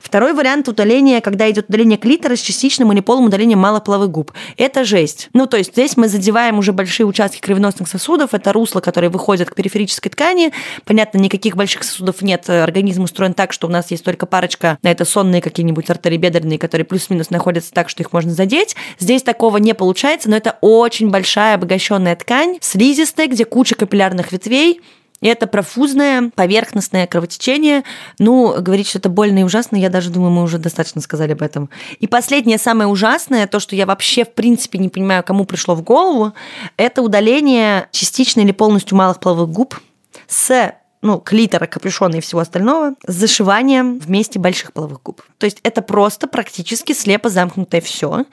Второй 0.00 0.32
вариант 0.32 0.68
удаления, 0.68 1.20
когда 1.20 1.50
идет 1.50 1.68
удаление 1.68 1.98
клитора 1.98 2.36
с 2.36 2.40
частичным 2.40 2.92
или 2.92 3.00
полным 3.00 3.26
удалением 3.26 3.58
малополовых 3.58 4.10
губ. 4.10 4.32
Это 4.56 4.84
жесть. 4.84 5.28
Ну, 5.32 5.46
то 5.46 5.56
есть 5.56 5.72
здесь 5.72 5.96
мы 5.96 6.08
задеваем 6.08 6.58
уже 6.58 6.72
большие 6.72 7.06
участки 7.06 7.40
кровеносных 7.40 7.88
сосудов, 7.88 8.34
это 8.34 8.52
русло, 8.52 8.80
которые 8.80 9.10
выходят 9.10 9.50
к 9.50 9.54
периферической 9.54 10.10
ткани. 10.10 10.52
Понятно, 10.84 11.18
никаких 11.18 11.56
больших 11.56 11.84
сосудов 11.84 12.22
нет, 12.22 12.48
организм 12.48 13.04
устроен 13.04 13.34
так, 13.34 13.52
что 13.52 13.66
у 13.66 13.70
нас 13.70 13.90
есть 13.90 14.04
только 14.04 14.26
парочка, 14.26 14.78
на 14.82 14.90
это 14.90 15.04
сонные 15.04 15.40
какие-нибудь 15.40 15.88
артерии 15.90 16.16
бедренные, 16.16 16.58
которые 16.58 16.84
плюс-минус 16.84 17.30
находятся 17.30 17.72
так, 17.72 17.88
что 17.88 18.02
их 18.02 18.12
можно 18.12 18.32
задеть. 18.32 18.76
Здесь 18.98 19.22
такого 19.22 19.58
не 19.58 19.74
получается, 19.74 20.28
но 20.30 20.36
это 20.36 20.58
очень 20.60 21.10
большая 21.10 21.54
обогащенная 21.54 22.16
ткань, 22.16 22.49
слизистая, 22.60 23.26
где 23.26 23.44
куча 23.44 23.74
капиллярных 23.74 24.32
ветвей, 24.32 24.80
и 25.20 25.28
это 25.28 25.46
профузное, 25.46 26.30
поверхностное 26.34 27.06
кровотечение. 27.06 27.84
Ну, 28.18 28.54
говорить, 28.60 28.88
что 28.88 28.98
это 28.98 29.10
больно 29.10 29.40
и 29.40 29.42
ужасно, 29.42 29.76
я 29.76 29.90
даже 29.90 30.10
думаю, 30.10 30.30
мы 30.30 30.42
уже 30.42 30.58
достаточно 30.58 31.00
сказали 31.00 31.32
об 31.32 31.42
этом. 31.42 31.68
И 31.98 32.06
последнее, 32.06 32.58
самое 32.58 32.88
ужасное, 32.88 33.46
то, 33.46 33.60
что 33.60 33.76
я 33.76 33.86
вообще 33.86 34.24
в 34.24 34.32
принципе 34.32 34.78
не 34.78 34.88
понимаю, 34.88 35.22
кому 35.22 35.44
пришло 35.44 35.74
в 35.74 35.82
голову, 35.82 36.32
это 36.76 37.02
удаление 37.02 37.88
частично 37.92 38.40
или 38.40 38.52
полностью 38.52 38.96
малых 38.96 39.20
половых 39.20 39.50
губ 39.50 39.78
с 40.26 40.74
ну, 41.02 41.18
клитора, 41.18 41.66
капюшона 41.66 42.16
и 42.16 42.20
всего 42.20 42.40
остального, 42.40 42.94
с 43.06 43.14
зашиванием 43.14 43.98
вместе 43.98 44.38
больших 44.38 44.72
половых 44.72 45.02
губ. 45.02 45.22
То 45.38 45.44
есть 45.44 45.58
это 45.62 45.80
просто 45.80 46.26
практически 46.28 46.92
слепо 46.92 47.30
замкнутое 47.30 47.80
все. 47.80 48.26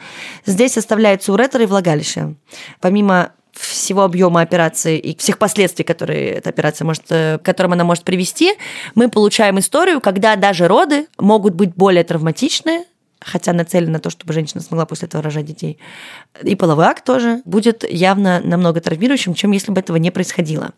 Здесь 0.46 0.78
оставляется 0.78 1.32
уретер 1.32 1.62
и 1.62 1.66
влагалище. 1.66 2.36
Помимо 2.82 3.32
всего 3.60 4.04
объема 4.04 4.42
операции 4.42 4.98
и 4.98 5.18
всех 5.18 5.38
последствий, 5.38 5.84
которые 5.84 6.32
эта 6.32 6.50
операция 6.50 6.86
может, 6.86 7.04
э, 7.10 7.38
к 7.40 7.46
которым 7.46 7.74
она 7.74 7.84
может 7.84 8.04
привести, 8.04 8.54
мы 8.96 9.10
получаем 9.10 9.60
историю, 9.60 10.02
когда 10.02 10.36
даже 10.36 10.68
роды 10.68 11.08
могут 11.18 11.54
быть 11.56 11.74
более 11.76 12.04
травматичны, 12.04 12.86
хотя 13.20 13.54
нацелена 13.54 13.94
на 13.94 14.00
то, 14.00 14.10
чтобы 14.10 14.34
женщина 14.34 14.62
смогла 14.62 14.86
после 14.86 15.08
этого 15.08 15.24
рожать 15.24 15.46
детей. 15.46 15.80
И 16.44 16.56
половой 16.56 16.86
акт 16.86 17.04
тоже 17.04 17.42
будет 17.46 17.90
явно 17.90 18.40
намного 18.42 18.80
травмирующим, 18.80 19.34
чем 19.34 19.52
если 19.52 19.72
бы 19.72 19.80
этого 19.80 19.98
не 19.98 20.12
происходило. 20.12 20.72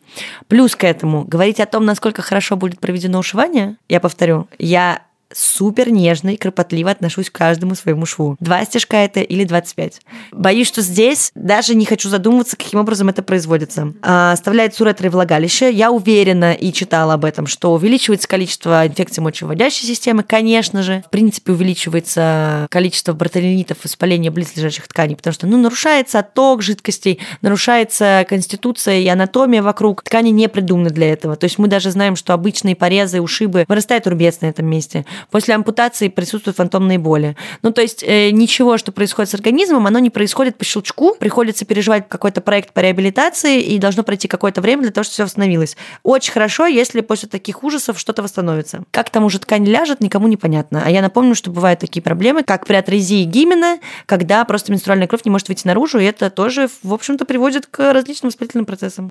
Плюс 0.48 0.76
к 0.76 0.84
этому 0.84 1.26
говорить 1.26 1.60
о 1.60 1.66
том, 1.66 1.86
насколько 1.86 2.22
хорошо 2.22 2.56
будет 2.56 2.80
проведено 2.80 3.20
ушивание, 3.20 3.76
я 3.90 4.00
повторю, 4.00 4.48
я 4.58 5.02
супер 5.34 5.90
нежно 5.92 6.30
и 6.30 6.38
кропотливо 6.38 6.92
отношусь 6.92 7.30
к 7.30 7.34
каждому 7.34 7.76
своему 7.76 8.06
шву. 8.06 8.36
Два 8.40 8.64
стежка 8.66 8.98
это 8.98 9.22
или 9.22 9.44
25. 9.44 10.02
Боюсь, 10.32 10.68
что 10.68 10.82
здесь 10.82 11.32
даже 11.36 11.76
не 11.76 11.86
хочу 11.86 12.10
задумываться, 12.10 12.58
каким 12.58 12.80
образом 12.80 13.10
это 13.10 13.22
производится. 13.24 13.94
А, 14.02 14.32
оставляет 14.32 14.80
уретры 14.80 15.10
влагалище. 15.10 15.72
Я 15.72 15.92
уверена 15.92 16.54
и 16.54 16.72
читала 16.72 17.14
об 17.14 17.26
этом, 17.26 17.48
что 17.48 17.74
увеличивается 17.74 18.28
количество 18.28 18.88
инфекций 18.88 19.22
мочевыводящей 19.22 19.88
системы, 19.88 20.24
конечно 20.24 20.84
же. 20.84 21.04
В 21.08 21.10
принципе, 21.10 21.52
увеличивается 21.52 22.68
количество 22.70 23.14
бартолинитов, 23.14 23.78
воспаления 23.84 24.32
близлежащих 24.32 24.88
тканей, 24.88 25.16
потому 25.16 25.34
что 25.34 25.48
ну, 25.48 25.58
нарушается 25.58 26.20
отток 26.20 26.62
жидкостей, 26.62 27.20
нарушается 27.42 28.26
конституция 28.28 29.00
и 29.00 29.08
анатомия 29.08 29.62
вокруг. 29.62 30.04
Ткани 30.04 30.30
не 30.30 30.48
придуманы 30.48 30.90
для 30.90 31.12
этого. 31.12 31.36
То 31.36 31.46
есть 31.46 31.58
мы 31.58 31.68
даже 31.68 31.92
знаем, 31.92 32.16
что 32.16 32.34
обычные 32.34 32.76
порезы, 32.76 33.22
ушибы, 33.22 33.66
вырастает 33.68 34.08
рубец 34.08 34.42
на 34.42 34.48
этом 34.48 34.66
месте. 34.66 35.06
После 35.32 35.56
ампутации 35.56 36.08
присутствуют 36.08 36.58
фантомные 36.58 37.00
боли. 37.00 37.36
Ну, 37.62 37.72
то 37.72 37.82
есть 37.82 38.04
э, 38.04 38.32
ничего, 38.32 38.78
что 38.78 38.92
происходит 38.92 39.30
с 39.30 39.34
организмом, 39.34 39.88
оно 39.88 40.00
не 40.00 40.10
происходит 40.10 40.58
по 40.58 40.66
щелчку. 40.66 41.16
Приходится 41.16 41.66
переживать 41.66 42.08
какой-то 42.08 42.42
проект 42.42 42.74
по 42.74 42.80
реабилитации, 42.80 43.62
и 43.62 43.78
должно 43.80 44.04
пройти 44.04 44.28
какое-то 44.28 44.62
время 44.62 44.84
для 44.84 44.92
того, 44.92 45.04
чтобы 45.04 45.14
все 45.14 45.24
восстановилось. 45.24 45.78
Очень 46.04 46.34
хорошо, 46.34 46.66
если 46.66 47.02
после 47.02 47.30
таких 47.30 47.64
ужасов 47.64 48.00
что-то 48.00 48.22
восстановится. 48.22 48.84
Как 48.92 49.10
там 49.10 49.24
уже 49.26 49.40
ткань 49.40 49.66
ляжет, 49.66 50.02
никому 50.02 50.28
не 50.28 50.38
понятно. 50.38 50.84
А 50.86 50.90
я 50.90 51.02
напомню, 51.02 51.36
что 51.36 51.52
бывают 51.52 51.80
такие 51.80 52.02
проблемы, 52.02 52.44
как 52.44 52.66
при 52.66 52.76
атрезии 52.76 53.24
гимена, 53.24 53.80
когда 54.06 54.44
просто 54.46 54.72
менструальная 54.72 55.08
кровь 55.08 55.26
не 55.26 55.32
может 55.32 55.48
выйти 55.48 55.68
наружу, 55.68 56.00
и 56.00 56.06
это 56.06 56.30
тоже, 56.30 56.70
в 56.84 56.94
общем-то, 56.94 57.26
приводит 57.26 57.66
к 57.66 57.94
различным 57.94 58.30
воспалительным 58.30 58.66
процессам. 58.66 59.10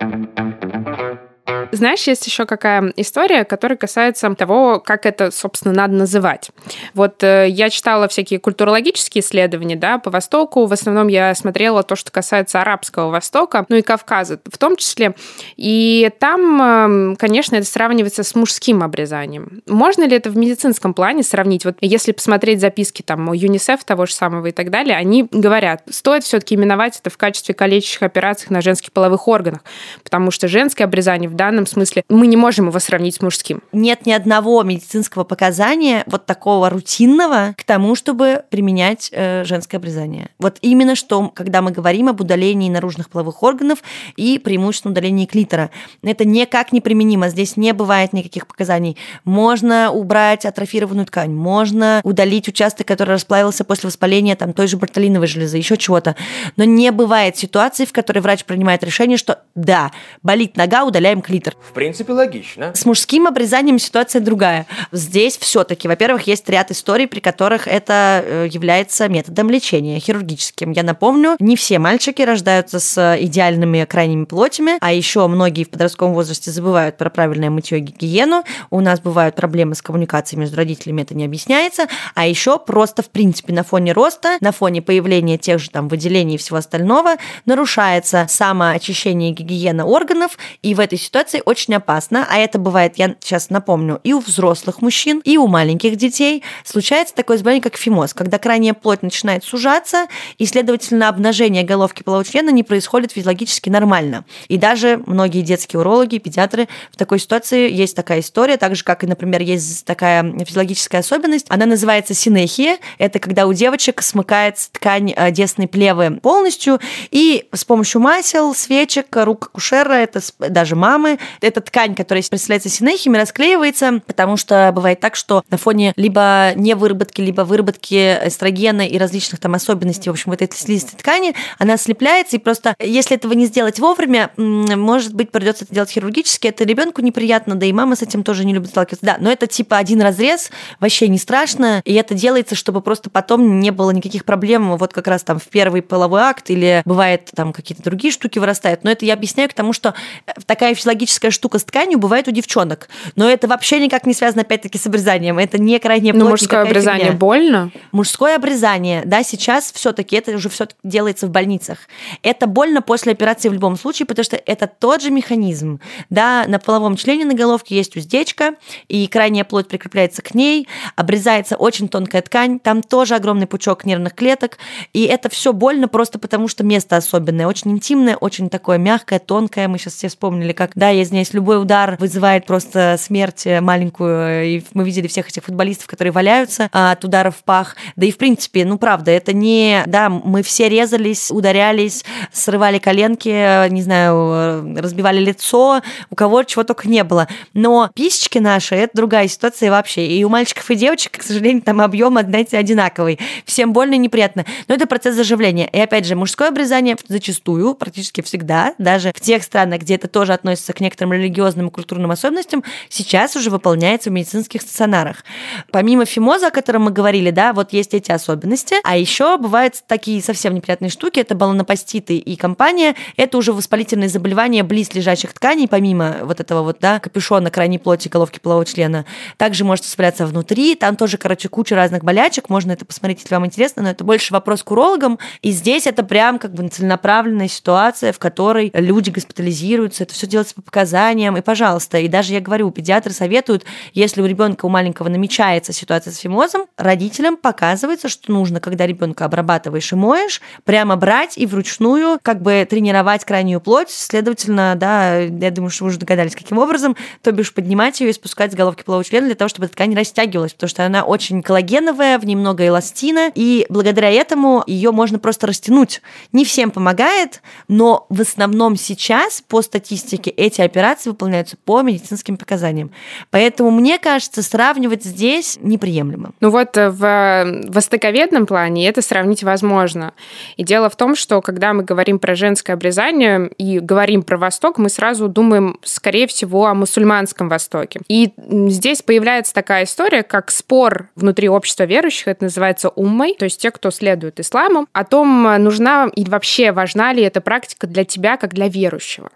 Знаешь, 1.73 2.03
есть 2.07 2.27
еще 2.27 2.47
какая 2.47 2.93
история, 2.97 3.45
которая 3.45 3.77
касается 3.77 4.29
того, 4.35 4.81
как 4.81 5.07
это, 5.07 5.31
собственно, 5.31 5.75
надо 5.75 5.95
называть. 5.95 6.51
Вот 6.95 7.23
э, 7.23 7.47
я 7.49 7.71
читала 7.71 8.09
всякие 8.09 8.39
культурологические 8.39 9.23
исследования, 9.23 9.77
да, 9.77 9.99
по 9.99 10.11
Востоку. 10.11 10.67
В 10.67 10.73
основном 10.73 11.09
я 11.09 11.35
смотрела 11.35 11.83
то, 11.83 11.97
что 11.97 12.11
касается 12.11 12.61
Арабского 12.61 13.11
Востока, 13.11 13.65
ну 13.69 13.77
и 13.77 13.83
Кавказа 13.83 14.39
в 14.51 14.59
том 14.59 14.77
числе. 14.77 15.15
И 15.57 16.11
там, 16.19 17.13
э, 17.13 17.17
конечно, 17.17 17.57
это 17.57 17.67
сравнивается 17.67 18.23
с 18.23 18.35
мужским 18.35 18.83
обрезанием. 18.83 19.63
Можно 19.67 20.05
ли 20.05 20.17
это 20.17 20.31
в 20.31 20.37
медицинском 20.37 20.95
плане 20.95 21.23
сравнить? 21.23 21.65
Вот 21.65 21.77
если 21.81 22.13
посмотреть 22.13 22.61
записки 22.61 23.03
там 23.03 23.33
ЮНИСЕФ 23.33 23.85
того 23.85 24.07
же 24.07 24.13
самого 24.15 24.47
и 24.47 24.53
так 24.53 24.71
далее, 24.71 24.97
они 24.97 25.27
говорят, 25.31 25.83
стоит 25.91 26.25
все-таки 26.25 26.55
именовать 26.55 26.99
это 26.99 27.11
в 27.11 27.17
качестве 27.17 27.55
калечащих 27.55 28.03
операций 28.03 28.49
на 28.51 28.61
женских 28.61 28.93
половых 28.93 29.27
органах, 29.29 29.61
потому 30.03 30.31
что 30.31 30.49
женское 30.49 30.85
обрезание 30.85 31.29
в 31.31 31.35
данном 31.39 31.67
смысле 31.67 32.03
мы 32.11 32.27
не 32.27 32.37
можем 32.37 32.69
его 32.69 32.79
сравнить 32.79 33.15
с 33.15 33.23
мужским. 33.23 33.63
Нет 33.73 34.05
ни 34.05 34.13
одного 34.13 34.63
медицинского 34.63 35.25
показания 35.25 36.05
вот 36.07 36.27
такого 36.27 36.69
рутинного 36.69 37.55
к 37.57 37.65
тому, 37.65 37.95
чтобы 37.95 38.43
применять 38.51 39.09
э, 39.13 39.45
женское 39.45 39.79
обрезание. 39.79 40.29
Вот 40.39 40.59
именно 40.61 40.95
что, 40.95 41.31
когда 41.35 41.63
мы 41.63 41.71
говорим 41.71 42.09
об 42.09 42.21
удалении 42.21 42.69
наружных 42.69 43.09
половых 43.09 43.43
органов 43.43 43.79
и 44.17 44.39
преимущественно 44.39 44.93
удалении 44.93 45.27
клитора. 45.27 45.71
Это 46.03 46.27
никак 46.27 46.73
не 46.73 46.81
применимо. 46.81 47.29
Здесь 47.29 47.57
не 47.57 47.73
бывает 47.73 48.13
никаких 48.13 48.47
показаний. 48.47 48.97
Можно 49.25 49.91
убрать 49.93 50.45
атрофированную 50.45 51.07
ткань, 51.07 51.33
можно 51.33 52.01
удалить 52.05 52.49
участок, 52.49 52.87
который 52.87 53.15
расплавился 53.15 53.65
после 53.65 53.87
воспаления 53.87 54.37
там, 54.37 54.53
той 54.53 54.67
же 54.67 54.77
бартолиновой 54.77 55.29
железы, 55.29 55.57
еще 55.57 55.77
чего-то. 55.77 56.17
Но 56.57 56.65
не 56.65 56.91
бывает 56.91 57.37
ситуации, 57.37 57.85
в 57.85 57.93
которой 57.93 58.19
врач 58.19 58.45
принимает 58.45 58.83
решение, 58.83 59.17
что 59.17 59.43
да, 59.55 59.93
болит 60.23 60.57
нога, 60.57 60.85
удаляем 60.85 61.23
клитор 61.29 61.49
свитер. 61.49 61.57
В 61.69 61.73
принципе, 61.73 62.13
логично. 62.13 62.73
С 62.75 62.85
мужским 62.85 63.27
обрезанием 63.27 63.79
ситуация 63.79 64.21
другая. 64.21 64.67
Здесь 64.93 65.37
все-таки, 65.39 65.89
во-первых, 65.89 66.27
есть 66.27 66.49
ряд 66.49 66.71
историй, 66.71 67.07
при 67.07 67.21
которых 67.21 67.67
это 67.67 68.23
э, 68.25 68.49
является 68.51 69.09
методом 69.09 69.51
лечения 69.51 69.99
хирургическим. 70.01 70.73
Я 70.73 70.83
напомню, 70.83 71.37
не 71.39 71.57
все 71.57 71.79
мальчики 71.79 72.23
рождаются 72.23 72.81
с 72.81 73.17
идеальными 73.21 73.85
крайними 73.85 74.25
плотями, 74.25 74.73
а 74.81 74.93
еще 74.93 75.27
многие 75.27 75.65
в 75.65 75.71
подростковом 75.71 76.15
возрасте 76.15 76.51
забывают 76.51 76.97
про 76.97 77.11
правильное 77.11 77.51
мытье 77.51 77.79
и 77.79 77.81
гигиену. 77.81 78.45
У 78.71 78.81
нас 78.81 79.01
бывают 79.01 79.35
проблемы 79.35 79.75
с 79.75 79.83
коммуникацией 79.83 80.41
между 80.41 80.57
родителями, 80.57 81.03
это 81.03 81.15
не 81.15 81.25
объясняется. 81.25 81.87
А 82.15 82.27
еще 82.27 82.59
просто, 82.59 83.03
в 83.03 83.11
принципе, 83.11 83.53
на 83.53 83.63
фоне 83.63 83.93
роста, 83.93 84.37
на 84.41 84.53
фоне 84.53 84.83
появления 84.83 85.39
тех 85.39 85.59
же 85.59 85.71
там 85.71 85.89
выделений 85.89 86.35
и 86.35 86.39
всего 86.39 86.59
остального, 86.59 87.17
нарушается 87.45 88.27
самоочищение 88.29 89.31
и 89.31 89.35
гигиена 89.35 89.87
органов, 89.87 90.39
и 90.63 90.75
в 90.75 90.81
этой 90.81 90.99
ситуации 90.99 91.18
очень 91.45 91.75
опасно, 91.75 92.27
а 92.29 92.39
это 92.39 92.59
бывает, 92.59 92.95
я 92.97 93.15
сейчас 93.21 93.51
напомню, 93.51 94.01
и 94.05 94.13
у 94.13 94.21
взрослых 94.21 94.83
мужчин, 94.83 95.21
и 95.25 95.37
у 95.37 95.47
маленьких 95.47 95.97
детей, 95.97 96.43
случается 96.65 97.15
такое 97.15 97.39
заболевание, 97.39 97.63
как 97.63 97.77
фимоз, 97.77 98.15
когда 98.15 98.39
крайняя 98.39 98.75
плоть 98.75 99.03
начинает 99.03 99.45
сужаться, 99.45 100.07
и, 100.39 100.47
следовательно, 100.47 101.09
обнажение 101.09 101.63
головки 101.65 102.03
полового 102.03 102.25
члена 102.25 102.51
не 102.51 102.63
происходит 102.63 103.13
физиологически 103.13 103.69
нормально. 103.69 104.25
И 104.49 104.57
даже 104.57 105.03
многие 105.07 105.43
детские 105.43 105.81
урологи, 105.81 106.19
педиатры 106.19 106.69
в 106.93 106.97
такой 106.97 107.19
ситуации 107.19 107.71
есть 107.71 107.97
такая 107.97 108.21
история, 108.21 108.57
так 108.57 108.77
же, 108.77 108.85
как 108.85 109.05
и, 109.05 109.07
например, 109.07 109.43
есть 109.43 109.85
такая 109.85 110.23
физиологическая 110.45 111.01
особенность, 111.01 111.47
она 111.49 111.67
называется 111.67 112.15
синехия, 112.15 112.79
это 112.99 113.19
когда 113.19 113.47
у 113.47 113.53
девочек 113.53 114.03
смыкается 114.03 114.73
ткань 114.73 115.13
э, 115.17 115.31
десной 115.31 115.69
плевы 115.69 116.19
полностью, 116.23 116.81
и 117.11 117.49
с 117.53 117.65
помощью 117.65 118.01
масел, 118.01 118.55
свечек, 118.55 119.07
рук 119.17 119.47
акушера, 119.47 119.95
это 119.95 120.21
даже 120.39 120.77
мамы, 120.99 121.19
эта 121.41 121.61
ткань, 121.61 121.95
которая 121.95 122.23
представляется 122.29 122.69
синехиями, 122.69 123.17
расклеивается, 123.19 124.01
потому 124.07 124.37
что 124.37 124.71
бывает 124.75 125.01
так, 125.01 125.17
что 125.17 125.43
на 125.51 125.57
фоне 125.57 125.93
либо 125.97 126.53
невыработки, 126.57 127.21
либо 127.21 127.43
выработки 127.43 128.19
эстрогена 128.25 128.87
и 128.87 128.99
различных 128.99 129.41
там 129.41 129.55
особенностей, 129.55 130.11
в 130.11 130.13
общем, 130.13 130.33
вот 130.33 130.43
этой 130.43 130.57
слизистой 130.57 130.99
ткани, 130.99 131.35
она 131.59 131.77
слепляется, 131.77 132.37
и 132.37 132.39
просто 132.39 132.75
если 132.81 133.17
этого 133.17 133.33
не 133.33 133.47
сделать 133.47 133.79
вовремя, 133.79 134.31
может 134.37 135.15
быть, 135.15 135.31
придется 135.31 135.65
это 135.65 135.75
делать 135.75 135.91
хирургически, 135.91 136.49
это 136.49 136.65
ребенку 136.65 137.01
неприятно, 137.01 137.55
да 137.55 137.67
и 137.67 137.73
мама 137.73 137.97
с 137.97 138.03
этим 138.03 138.23
тоже 138.23 138.45
не 138.45 138.53
любит 138.53 138.71
сталкиваться. 138.71 139.07
Да, 139.07 139.17
но 139.21 139.31
это 139.31 139.47
типа 139.47 139.77
один 139.77 140.03
разрез, 140.03 140.51
вообще 140.81 141.09
не 141.09 141.19
страшно, 141.19 141.81
и 141.85 141.95
это 141.95 142.15
делается, 142.15 142.55
чтобы 142.55 142.81
просто 142.81 143.11
потом 143.11 143.61
не 143.61 143.71
было 143.71 143.91
никаких 143.91 144.25
проблем, 144.25 144.77
вот 144.77 144.93
как 144.93 145.07
раз 145.07 145.23
там 145.23 145.39
в 145.39 145.47
первый 145.47 145.83
половой 145.83 146.23
акт 146.23 146.51
или 146.51 146.83
бывает 146.85 147.31
там 147.35 147.53
какие-то 147.53 147.83
другие 147.83 148.13
штуки 148.13 148.39
вырастают. 148.39 148.85
Но 148.85 148.91
это 148.91 149.05
я 149.05 149.15
объясняю 149.15 149.49
к 149.49 149.55
тому, 149.55 149.73
что 149.73 149.95
э, 150.27 150.33
такая 150.47 150.75
физиологическая 150.89 151.31
штука 151.31 151.59
с 151.59 151.65
тканью 151.65 151.99
бывает 151.99 152.29
у 152.29 152.31
девчонок. 152.31 152.89
Но 153.15 153.29
это 153.29 153.47
вообще 153.47 153.79
никак 153.79 154.07
не 154.07 154.15
связано, 154.15 154.43
опять-таки, 154.43 154.79
с 154.79 154.87
обрезанием. 154.87 155.39
Это 155.39 155.59
не 155.59 155.79
крайне 155.79 156.13
Но 156.13 156.29
мужское 156.29 156.63
обрезание 156.63 157.07
фигня. 157.07 157.19
больно? 157.19 157.71
Мужское 157.93 158.37
обрезание, 158.37 159.03
да, 159.05 159.23
сейчас 159.23 159.71
все-таки 159.73 160.17
это 160.17 160.33
уже 160.33 160.49
все 160.49 160.67
делается 160.83 161.27
в 161.27 161.31
больницах. 161.31 161.79
Это 162.23 162.47
больно 162.47 162.81
после 162.81 163.13
операции 163.13 163.49
в 163.49 163.53
любом 163.53 163.77
случае, 163.77 164.07
потому 164.07 164.25
что 164.25 164.37
это 164.37 164.67
тот 164.67 165.03
же 165.03 165.11
механизм. 165.11 165.81
Да, 166.09 166.45
на 166.49 166.59
половом 166.59 166.97
члене 166.97 167.25
на 167.25 167.35
головке 167.35 167.77
есть 167.77 167.97
уздечка, 167.97 168.55
и 168.89 169.07
крайняя 169.09 169.45
плоть 169.45 169.69
прикрепляется 169.69 170.23
к 170.23 170.35
ней, 170.35 170.69
обрезается 170.97 171.57
очень 171.57 171.89
тонкая 171.89 172.23
ткань, 172.23 172.59
там 172.59 172.83
тоже 172.83 173.15
огромный 173.15 173.47
пучок 173.47 173.85
нервных 173.85 174.15
клеток, 174.15 174.59
и 174.93 175.05
это 175.05 175.29
все 175.29 175.53
больно 175.53 175.89
просто 175.89 176.19
потому, 176.19 176.49
что 176.49 176.65
место 176.65 176.97
особенное, 176.97 177.47
очень 177.47 177.73
интимное, 177.73 178.17
очень 178.17 178.49
такое 178.49 178.79
мягкое, 178.79 179.19
тонкое. 179.19 179.69
Мы 179.69 179.79
сейчас 179.79 179.95
все 179.95 180.09
вспомнили, 180.09 180.53
как, 180.53 180.73
да, 180.79 180.91
я 180.91 181.03
извиняюсь, 181.03 181.33
любой 181.33 181.61
удар 181.61 181.97
вызывает 181.99 182.47
просто 182.47 182.97
смерть 182.99 183.47
маленькую, 183.61 184.47
и 184.47 184.63
мы 184.75 184.85
видели 184.85 185.09
всех 185.09 185.29
этих 185.29 185.43
футболистов, 185.43 185.89
которые 185.89 186.13
валяются 186.13 186.69
от 186.71 187.05
ударов 187.05 187.37
в 187.37 187.43
пах. 187.43 187.75
Да 187.97 188.07
и 188.07 188.13
в 188.13 188.17
принципе, 188.17 188.65
ну 188.65 188.79
правда, 188.79 189.11
это 189.11 189.33
не, 189.33 189.83
да, 189.87 190.09
мы 190.09 190.45
все 190.45 190.69
резались, 190.69 191.33
ударялись, 191.33 192.05
срывали 192.33 192.79
коленки, 192.79 193.69
не 193.69 193.83
знаю, 193.83 194.77
разбивали 194.79 195.19
лицо, 195.19 195.83
у 196.11 196.15
кого 196.15 196.45
чего 196.45 196.63
только 196.63 196.89
не 196.89 197.03
было. 197.03 197.27
Но 197.55 197.91
писечки 197.93 198.39
наши, 198.39 198.77
это 198.77 198.97
другая 198.97 199.27
ситуация 199.27 199.71
вообще. 199.71 200.07
И 200.07 200.23
у 200.23 200.29
мальчиков 200.29 200.71
и 200.71 200.77
девочек, 200.77 201.19
к 201.19 201.23
сожалению, 201.25 201.63
там 201.63 201.81
объем, 201.81 202.17
знаете, 202.21 202.57
одинаковый. 202.57 203.19
Всем 203.45 203.73
больно 203.73 203.95
и 203.95 203.99
неприятно. 203.99 204.45
Но 204.69 204.77
это 204.77 204.87
процесс 204.87 205.17
заживления. 205.17 205.69
И 205.73 205.81
опять 205.81 206.07
же, 206.07 206.15
мужское 206.15 206.49
обрезание 206.49 206.97
зачастую, 207.09 207.75
практически 207.75 208.21
всегда, 208.21 208.75
даже 208.79 209.13
в 209.13 209.21
тех 209.21 209.43
странах, 209.43 209.81
где 209.81 209.97
это 209.97 210.07
тоже 210.07 210.33
относится 210.35 210.68
к 210.73 210.81
некоторым 210.81 211.13
религиозным 211.13 211.69
и 211.69 211.71
культурным 211.71 212.11
особенностям, 212.11 212.65
сейчас 212.89 213.37
уже 213.37 213.51
выполняется 213.51 214.11
в 214.11 214.13
медицинских 214.13 214.63
стационарах. 214.63 215.25
Помимо 215.71 216.05
фимоза, 216.05 216.49
о 216.49 216.51
котором 216.51 216.83
мы 216.83 216.91
говорили, 216.91 217.31
да, 217.31 217.53
вот 217.53 217.73
есть 217.73 217.95
эти 217.95 218.11
особенности, 218.11 218.77
а 218.85 218.97
еще 218.97 219.37
бывают 219.39 219.75
такие 219.87 220.23
совсем 220.23 220.55
неприятные 220.55 220.91
штуки, 220.91 221.21
это 221.21 221.35
баланопаститы 221.35 222.17
и 222.17 222.37
компания, 222.37 222.95
это 223.17 223.39
уже 223.39 223.53
воспалительные 223.53 224.09
заболевания 224.09 224.63
близлежащих 224.63 225.33
тканей, 225.33 225.69
помимо 225.69 226.19
вот 226.23 226.41
этого 226.41 226.63
вот, 226.63 226.79
да, 226.81 227.01
капюшона 227.01 227.51
крайней 227.51 227.79
плоти 227.79 228.09
головки 228.09 228.39
полового 228.39 228.65
члена. 228.65 229.05
Также 229.37 229.65
может 229.65 229.85
воспаляться 229.85 230.27
внутри, 230.27 230.75
там 230.75 230.97
тоже, 230.97 231.19
короче, 231.19 231.49
куча 231.49 231.75
разных 231.75 232.05
болячек, 232.05 232.49
можно 232.49 232.73
это 232.73 232.85
посмотреть, 232.85 233.21
если 233.21 233.35
вам 233.35 233.47
интересно, 233.47 233.83
но 233.83 233.91
это 233.91 234.05
больше 234.05 234.33
вопрос 234.33 234.63
к 234.63 234.71
урологам, 234.71 235.19
и 235.43 235.51
здесь 235.51 235.87
это 235.87 236.03
прям 236.03 236.39
как 236.39 236.55
бы 236.55 236.69
целенаправленная 236.69 237.49
ситуация, 237.49 238.13
в 238.13 238.19
которой 238.19 238.71
люди 238.75 239.11
госпитализируются, 239.11 240.05
это 240.05 240.15
все 240.15 240.27
делается 240.27 240.55
по 240.59 240.63
показаниям, 240.63 241.37
и, 241.37 241.41
пожалуйста, 241.41 241.99
и 241.99 242.09
даже 242.09 242.33
я 242.33 242.41
говорю, 242.41 242.71
педиатры 242.71 243.13
советуют, 243.13 243.65
если 243.95 244.21
у 244.21 244.27
ребенка 244.27 244.67
у 244.67 244.69
маленького 244.69 245.09
намечается 245.09 245.73
ситуация 245.73 246.13
с 246.13 246.17
фимозом, 246.17 246.67
родителям 246.77 247.37
показывается, 247.37 248.09
что 248.09 248.33
нужно, 248.33 248.59
когда 248.61 248.85
ребенка 248.85 249.25
обрабатываешь 249.25 249.93
и 249.93 249.97
моешь, 249.97 250.41
прямо 250.65 250.97
брать 250.97 251.39
и 251.39 251.47
вручную 251.47 252.19
как 252.23 252.43
бы 252.43 252.67
тренировать 252.69 253.25
крайнюю 253.25 253.61
плоть, 253.61 253.91
следовательно, 253.91 254.75
да, 254.77 255.19
я 255.21 255.51
думаю, 255.53 255.71
что 255.71 255.85
вы 255.85 255.91
уже 255.91 255.99
догадались, 255.99 256.35
каким 256.35 256.59
образом, 256.59 256.97
то 257.23 257.31
бишь 257.31 257.55
поднимать 257.55 258.01
ее 258.01 258.11
и 258.11 258.13
спускать 258.13 258.53
с 258.53 258.57
головки 258.57 258.83
полового 258.83 259.05
члена 259.05 259.27
для 259.27 259.37
того, 259.37 259.49
чтобы 259.49 259.69
ткань 259.69 259.95
растягивалась, 259.95 260.55
потому 260.55 260.71
что 260.71 260.85
она 260.85 261.05
очень 261.05 261.41
коллагеновая, 261.43 262.19
в 262.19 262.27
ней 262.27 262.35
много 262.35 262.67
эластина, 262.67 263.31
и 263.35 263.65
благодаря 263.69 264.11
этому 264.11 264.65
ее 264.67 264.91
можно 264.91 265.21
просто 265.21 265.47
растянуть. 265.47 266.03
Не 266.33 266.45
всем 266.45 266.73
помогает, 266.73 267.43
но 267.69 268.07
в 268.09 268.21
основном 268.21 268.77
сейчас 268.77 269.41
по 269.47 269.63
статистике 269.63 270.33
эти 270.49 270.61
операции 270.61 271.11
выполняются 271.11 271.57
по 271.57 271.83
медицинским 271.83 272.37
показаниям. 272.37 272.91
Поэтому 273.31 273.71
мне 273.71 273.99
кажется, 273.99 274.43
сравнивать 274.43 275.05
здесь 275.05 275.59
неприемлемо. 275.63 276.33
Ну 276.41 276.51
вот 276.51 276.77
э, 276.77 276.91
в 276.91 277.69
востоковедном 277.69 278.47
плане 278.47 278.89
это 278.89 279.01
сравнить 279.03 279.43
возможно. 279.43 280.13
И 280.57 280.65
дело 280.65 280.91
в 280.91 280.97
том, 280.97 281.15
что 281.15 281.41
когда 281.41 281.73
мы 281.73 281.85
говорим 281.85 282.19
про 282.19 282.35
женское 282.35 282.73
обрезание 282.73 283.51
и 283.59 283.79
говорим 283.79 284.23
про 284.23 284.37
Восток, 284.37 284.79
мы 284.79 284.89
сразу 284.89 285.29
думаем, 285.29 285.79
скорее 285.85 286.27
всего, 286.27 286.67
о 286.67 286.75
мусульманском 286.75 287.49
Востоке. 287.49 288.01
И 288.09 288.33
здесь 288.69 289.03
появляется 289.03 289.55
такая 289.55 289.85
история, 289.85 290.23
как 290.23 290.51
спор 290.51 291.09
внутри 291.15 291.49
общества 291.49 291.85
верующих, 291.85 292.29
это 292.29 292.45
называется 292.45 292.89
уммой, 292.89 293.35
то 293.39 293.45
есть 293.45 293.61
те, 293.61 293.71
кто 293.71 293.91
следует 293.91 294.41
исламу, 294.41 294.87
о 294.93 295.05
том, 295.05 295.43
нужна 295.63 296.09
и 296.15 296.25
вообще 296.25 296.73
важна 296.73 297.13
ли 297.13 297.23
эта 297.23 297.41
практика 297.41 297.87
для 297.87 298.05
тебя, 298.05 298.37
как 298.37 298.55
для 298.55 298.69
верующего. 298.69 299.31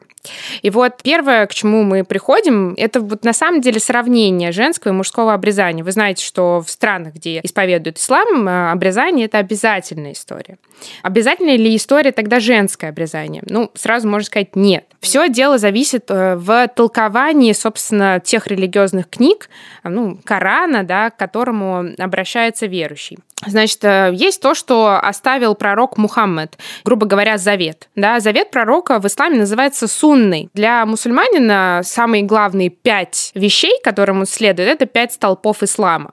И 0.63 0.71
вот 0.71 1.03
первое, 1.03 1.47
к 1.47 1.55
чему 1.55 1.83
мы 1.83 2.05
приходим, 2.05 2.75
это 2.77 3.01
вот 3.01 3.25
на 3.25 3.33
самом 3.33 3.61
деле 3.61 3.81
сравнение 3.81 4.53
женского 4.53 4.93
и 4.93 4.95
мужского 4.95 5.35
обрезания. 5.35 5.83
Вы 5.83 5.93
знаете, 5.93 6.25
что 6.25 6.63
в 6.65 6.71
странах, 6.71 7.15
где 7.15 7.41
исповедуют 7.43 7.99
ислам, 7.99 8.49
э, 8.49 8.71
обрезание– 8.71 9.27
это 9.27 9.39
обязательная 9.39 10.13
история. 10.13 10.59
Обязательная 11.03 11.57
ли 11.57 11.75
история 11.75 12.13
тогда 12.13 12.39
женское 12.39 12.91
обрезание? 12.91 13.43
Ну, 13.49 13.71
сразу 13.75 14.09
можно 14.09 14.27
сказать 14.27 14.55
нет. 14.55 14.85
Все 15.01 15.29
дело 15.29 15.59
зависит 15.59 16.05
э, 16.09 16.37
в 16.37 16.69
толковании, 16.69 17.53
собственно, 17.53 18.21
тех 18.21 18.47
религиозных 18.47 19.11
книг, 19.11 19.49
ну, 19.83 20.19
Корана, 20.25 20.85
да, 20.85 21.11
к 21.11 21.17
которому 21.17 21.87
обращается 21.99 22.67
верующий. 22.67 23.19
Значит, 23.47 23.85
э, 23.85 24.13
есть 24.15 24.41
то, 24.41 24.55
что 24.55 24.99
оставил 24.99 25.55
пророк 25.55 25.99
Мухаммед, 25.99 26.59
грубо 26.85 27.07
говоря, 27.07 27.39
завет. 27.39 27.89
Да, 27.97 28.21
завет 28.21 28.51
пророка 28.51 29.01
в 29.01 29.07
исламе 29.07 29.39
называется 29.39 29.89
сунной. 29.89 30.49
Для 30.55 30.87
мусульманина 30.87 31.81
самые 31.85 32.23
главные 32.23 32.71
пять 32.71 33.33
вещей, 33.35 33.81
которым 33.83 34.21
он 34.21 34.27
следует, 34.27 34.69
это 34.69 34.87
пять 34.87 35.13
столпов 35.13 35.63
ислама. 35.63 36.13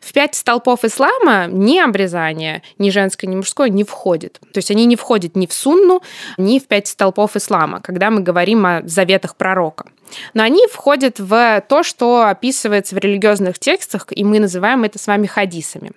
В 0.00 0.12
пять 0.12 0.34
столпов 0.34 0.84
ислама 0.84 1.46
ни 1.48 1.78
обрезание, 1.78 2.62
ни 2.78 2.90
женское, 2.90 3.26
ни 3.26 3.36
мужское 3.36 3.68
не 3.68 3.84
входит. 3.84 4.40
То 4.52 4.58
есть 4.58 4.70
они 4.70 4.86
не 4.86 4.96
входят 4.96 5.36
ни 5.36 5.46
в 5.46 5.52
сунну, 5.52 6.02
ни 6.36 6.58
в 6.58 6.66
пять 6.66 6.88
столпов 6.88 7.36
ислама, 7.36 7.80
когда 7.80 8.10
мы 8.10 8.20
говорим 8.20 8.66
о 8.66 8.82
заветах 8.84 9.36
пророка. 9.36 9.86
Но 10.34 10.42
они 10.42 10.66
входят 10.70 11.18
в 11.18 11.62
то, 11.68 11.82
что 11.82 12.26
описывается 12.26 12.94
в 12.94 12.98
религиозных 12.98 13.58
текстах, 13.58 14.06
и 14.10 14.24
мы 14.24 14.38
называем 14.38 14.84
это 14.84 14.98
с 14.98 15.06
вами 15.06 15.26
хадисами. 15.26 15.92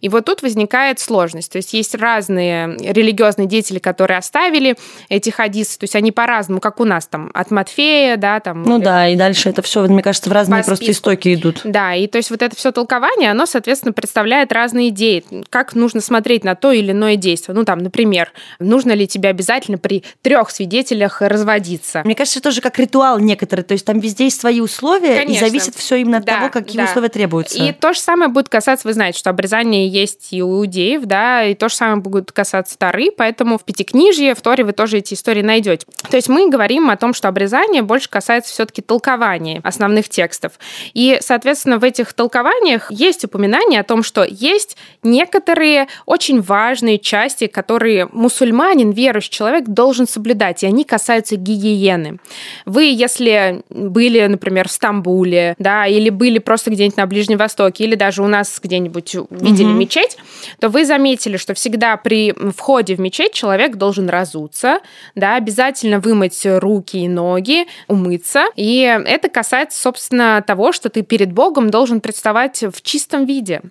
И 0.00 0.08
вот 0.08 0.24
тут 0.24 0.42
возникает 0.42 0.98
сложность. 1.00 1.52
То 1.52 1.56
есть 1.56 1.72
есть 1.72 1.94
разные 1.94 2.76
религиозные 2.78 3.46
деятели, 3.46 3.78
которые 3.78 4.18
оставили 4.18 4.76
эти 5.08 5.30
хадисы, 5.30 5.78
то 5.78 5.84
есть 5.84 5.96
они 5.96 6.12
по-разному, 6.12 6.60
как 6.60 6.80
у 6.80 6.84
нас 6.84 7.06
там 7.06 7.30
от 7.34 7.50
Матфея, 7.50 8.16
да, 8.16 8.40
там. 8.40 8.62
Ну 8.62 8.78
да, 8.78 9.08
и 9.08 9.16
дальше 9.16 9.48
это 9.48 9.62
все, 9.62 9.82
мне 9.82 10.02
кажется, 10.02 10.30
в 10.30 10.32
разные 10.32 10.64
просто 10.64 10.90
истоки 10.90 11.34
идут. 11.34 11.60
Да, 11.64 11.94
и 11.94 12.06
то 12.06 12.18
есть 12.18 12.30
вот 12.30 12.42
это 12.42 12.54
все 12.56 12.72
толкование, 12.72 13.30
оно, 13.30 13.46
соответственно, 13.46 13.92
представляет 13.92 14.52
разные 14.52 14.88
идеи, 14.88 15.24
как 15.50 15.74
нужно 15.74 16.00
смотреть 16.00 16.44
на 16.44 16.54
то 16.54 16.72
или 16.72 16.92
иное 16.92 17.16
действие. 17.16 17.54
Ну 17.54 17.64
там, 17.64 17.78
например, 17.78 18.32
нужно 18.58 18.92
ли 18.92 19.06
тебе 19.06 19.28
обязательно 19.28 19.78
при 19.78 20.04
трех 20.22 20.50
свидетелях 20.50 21.22
разводиться? 21.22 22.02
Мне 22.04 22.14
кажется, 22.14 22.40
тоже 22.40 22.60
как 22.60 22.78
ритуал 22.78 23.18
некоторый, 23.18 23.53
то 23.62 23.72
есть 23.72 23.84
там 23.84 23.98
везде 24.00 24.24
есть 24.24 24.40
свои 24.40 24.60
условия, 24.60 25.16
Конечно. 25.16 25.44
и 25.44 25.48
зависит 25.48 25.74
все 25.74 25.96
именно 25.96 26.18
от 26.18 26.24
да, 26.24 26.38
того, 26.38 26.50
какие 26.50 26.78
да. 26.78 26.84
условия 26.84 27.08
требуются. 27.08 27.62
И 27.62 27.72
то 27.72 27.92
же 27.92 28.00
самое 28.00 28.30
будет 28.30 28.48
касаться, 28.48 28.88
вы 28.88 28.94
знаете, 28.94 29.18
что 29.18 29.30
обрезание 29.30 29.88
есть 29.88 30.32
и 30.32 30.42
у 30.42 30.60
иудеев, 30.60 31.04
да, 31.04 31.44
и 31.44 31.54
то 31.54 31.68
же 31.68 31.74
самое 31.74 31.98
будет 31.98 32.32
касаться 32.32 32.78
Тары, 32.78 33.10
поэтому 33.16 33.58
в 33.58 33.64
Пятикнижье, 33.64 34.34
в 34.34 34.40
Торе 34.40 34.64
вы 34.64 34.72
тоже 34.72 34.98
эти 34.98 35.14
истории 35.14 35.42
найдете. 35.42 35.86
То 36.10 36.16
есть 36.16 36.28
мы 36.28 36.48
говорим 36.48 36.90
о 36.90 36.96
том, 36.96 37.14
что 37.14 37.28
обрезание 37.28 37.82
больше 37.82 38.08
касается 38.08 38.52
все-таки 38.52 38.82
толкования 38.82 39.60
основных 39.64 40.08
текстов. 40.08 40.52
И, 40.92 41.18
соответственно, 41.20 41.78
в 41.78 41.84
этих 41.84 42.12
толкованиях 42.12 42.90
есть 42.90 43.24
упоминание 43.24 43.80
о 43.80 43.84
том, 43.84 44.02
что 44.02 44.24
есть 44.24 44.76
некоторые 45.02 45.88
очень 46.06 46.40
важные 46.40 46.98
части, 46.98 47.46
которые 47.46 48.08
мусульманин, 48.12 48.90
верующий 48.90 49.30
человек 49.30 49.64
должен 49.66 50.06
соблюдать, 50.06 50.62
и 50.62 50.66
они 50.66 50.84
касаются 50.84 51.36
гигиены. 51.36 52.18
Вы, 52.64 52.84
если 52.84 53.43
были, 53.70 54.24
например, 54.26 54.68
в 54.68 54.72
Стамбуле, 54.72 55.54
да, 55.58 55.86
или 55.86 56.10
были 56.10 56.38
просто 56.38 56.70
где-нибудь 56.70 56.96
на 56.96 57.06
Ближнем 57.06 57.38
Востоке, 57.38 57.84
или 57.84 57.94
даже 57.94 58.22
у 58.22 58.26
нас 58.26 58.60
где-нибудь 58.62 59.16
видели 59.30 59.68
угу. 59.68 59.74
мечеть, 59.74 60.16
то 60.60 60.68
вы 60.68 60.84
заметили, 60.84 61.36
что 61.36 61.54
всегда 61.54 61.96
при 61.96 62.34
входе 62.56 62.94
в 62.94 63.00
мечеть 63.00 63.32
человек 63.32 63.76
должен 63.76 64.08
разуться, 64.08 64.80
да, 65.14 65.36
обязательно 65.36 66.00
вымыть 66.00 66.40
руки 66.44 66.98
и 66.98 67.08
ноги, 67.08 67.66
умыться. 67.88 68.46
И 68.56 68.80
это 68.80 69.28
касается, 69.28 69.80
собственно, 69.80 70.42
того, 70.46 70.72
что 70.72 70.88
ты 70.88 71.02
перед 71.02 71.32
Богом 71.32 71.70
должен 71.70 72.00
представать 72.00 72.62
в 72.62 72.82
чистом 72.82 73.26
виде. 73.26 73.62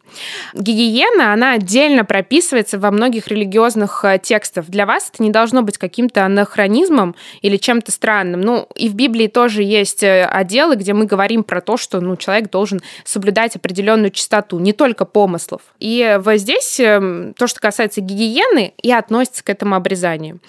Гигиена, 0.53 1.33
она 1.33 1.51
отдельно 1.53 2.05
прописывается 2.05 2.77
во 2.79 2.91
многих 2.91 3.27
религиозных 3.27 4.05
э, 4.05 4.19
текстах. 4.21 4.65
Для 4.67 4.86
вас 4.86 5.09
это 5.13 5.23
не 5.23 5.29
должно 5.29 5.62
быть 5.62 5.77
каким-то 5.77 6.25
анахронизмом 6.25 7.15
или 7.41 7.57
чем-то 7.57 7.91
странным. 7.91 8.41
Ну, 8.41 8.67
и 8.75 8.89
в 8.89 8.95
Библии 8.95 9.27
тоже 9.27 9.62
есть 9.63 10.04
э, 10.04 10.26
отделы, 10.26 10.76
где 10.76 10.93
мы 10.93 11.06
говорим 11.06 11.43
про 11.43 11.62
то, 11.62 11.78
что 11.78 11.99
ну, 12.02 12.15
человек 12.15 12.49
должен 12.49 12.82
соблюдать 13.04 13.56
определенную 13.56 14.12
чистоту, 14.12 14.60
не 14.60 14.73
только 14.73 15.06
помыслов. 15.06 15.62
И 15.80 16.19
вот 16.23 16.36
здесь 16.38 16.80
эм, 16.80 17.34
то, 17.38 17.47
что 17.47 17.60
касается 17.60 18.02
гигиены, 18.02 18.73
и 18.82 18.91
относится 18.91 19.43
к 19.43 19.49
этому 19.49 19.76
обрезанию. 19.76 20.39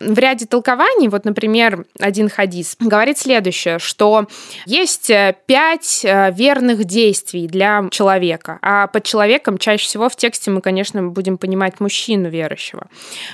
В 0.00 0.18
ряде 0.18 0.46
толкований, 0.46 1.08
вот, 1.08 1.24
например, 1.24 1.84
один 2.00 2.28
хадис 2.28 2.76
говорит 2.80 3.18
следующее, 3.18 3.78
что 3.78 4.26
есть 4.66 5.10
э, 5.10 5.36
пять 5.46 6.04
э, 6.04 6.32
верных 6.32 6.84
действий 6.84 7.46
для 7.46 7.84
человека, 7.90 8.58
а 8.62 8.86
под 8.86 9.04
человеком 9.04 9.58
чаще 9.58 9.86
всего 9.86 10.08
в 10.08 10.16
тексте 10.16 10.50
мы, 10.50 10.60
конечно, 10.60 11.02
будем 11.02 11.38
понимать 11.38 11.80
мужчину 11.80 12.28
верующего. 12.28 12.86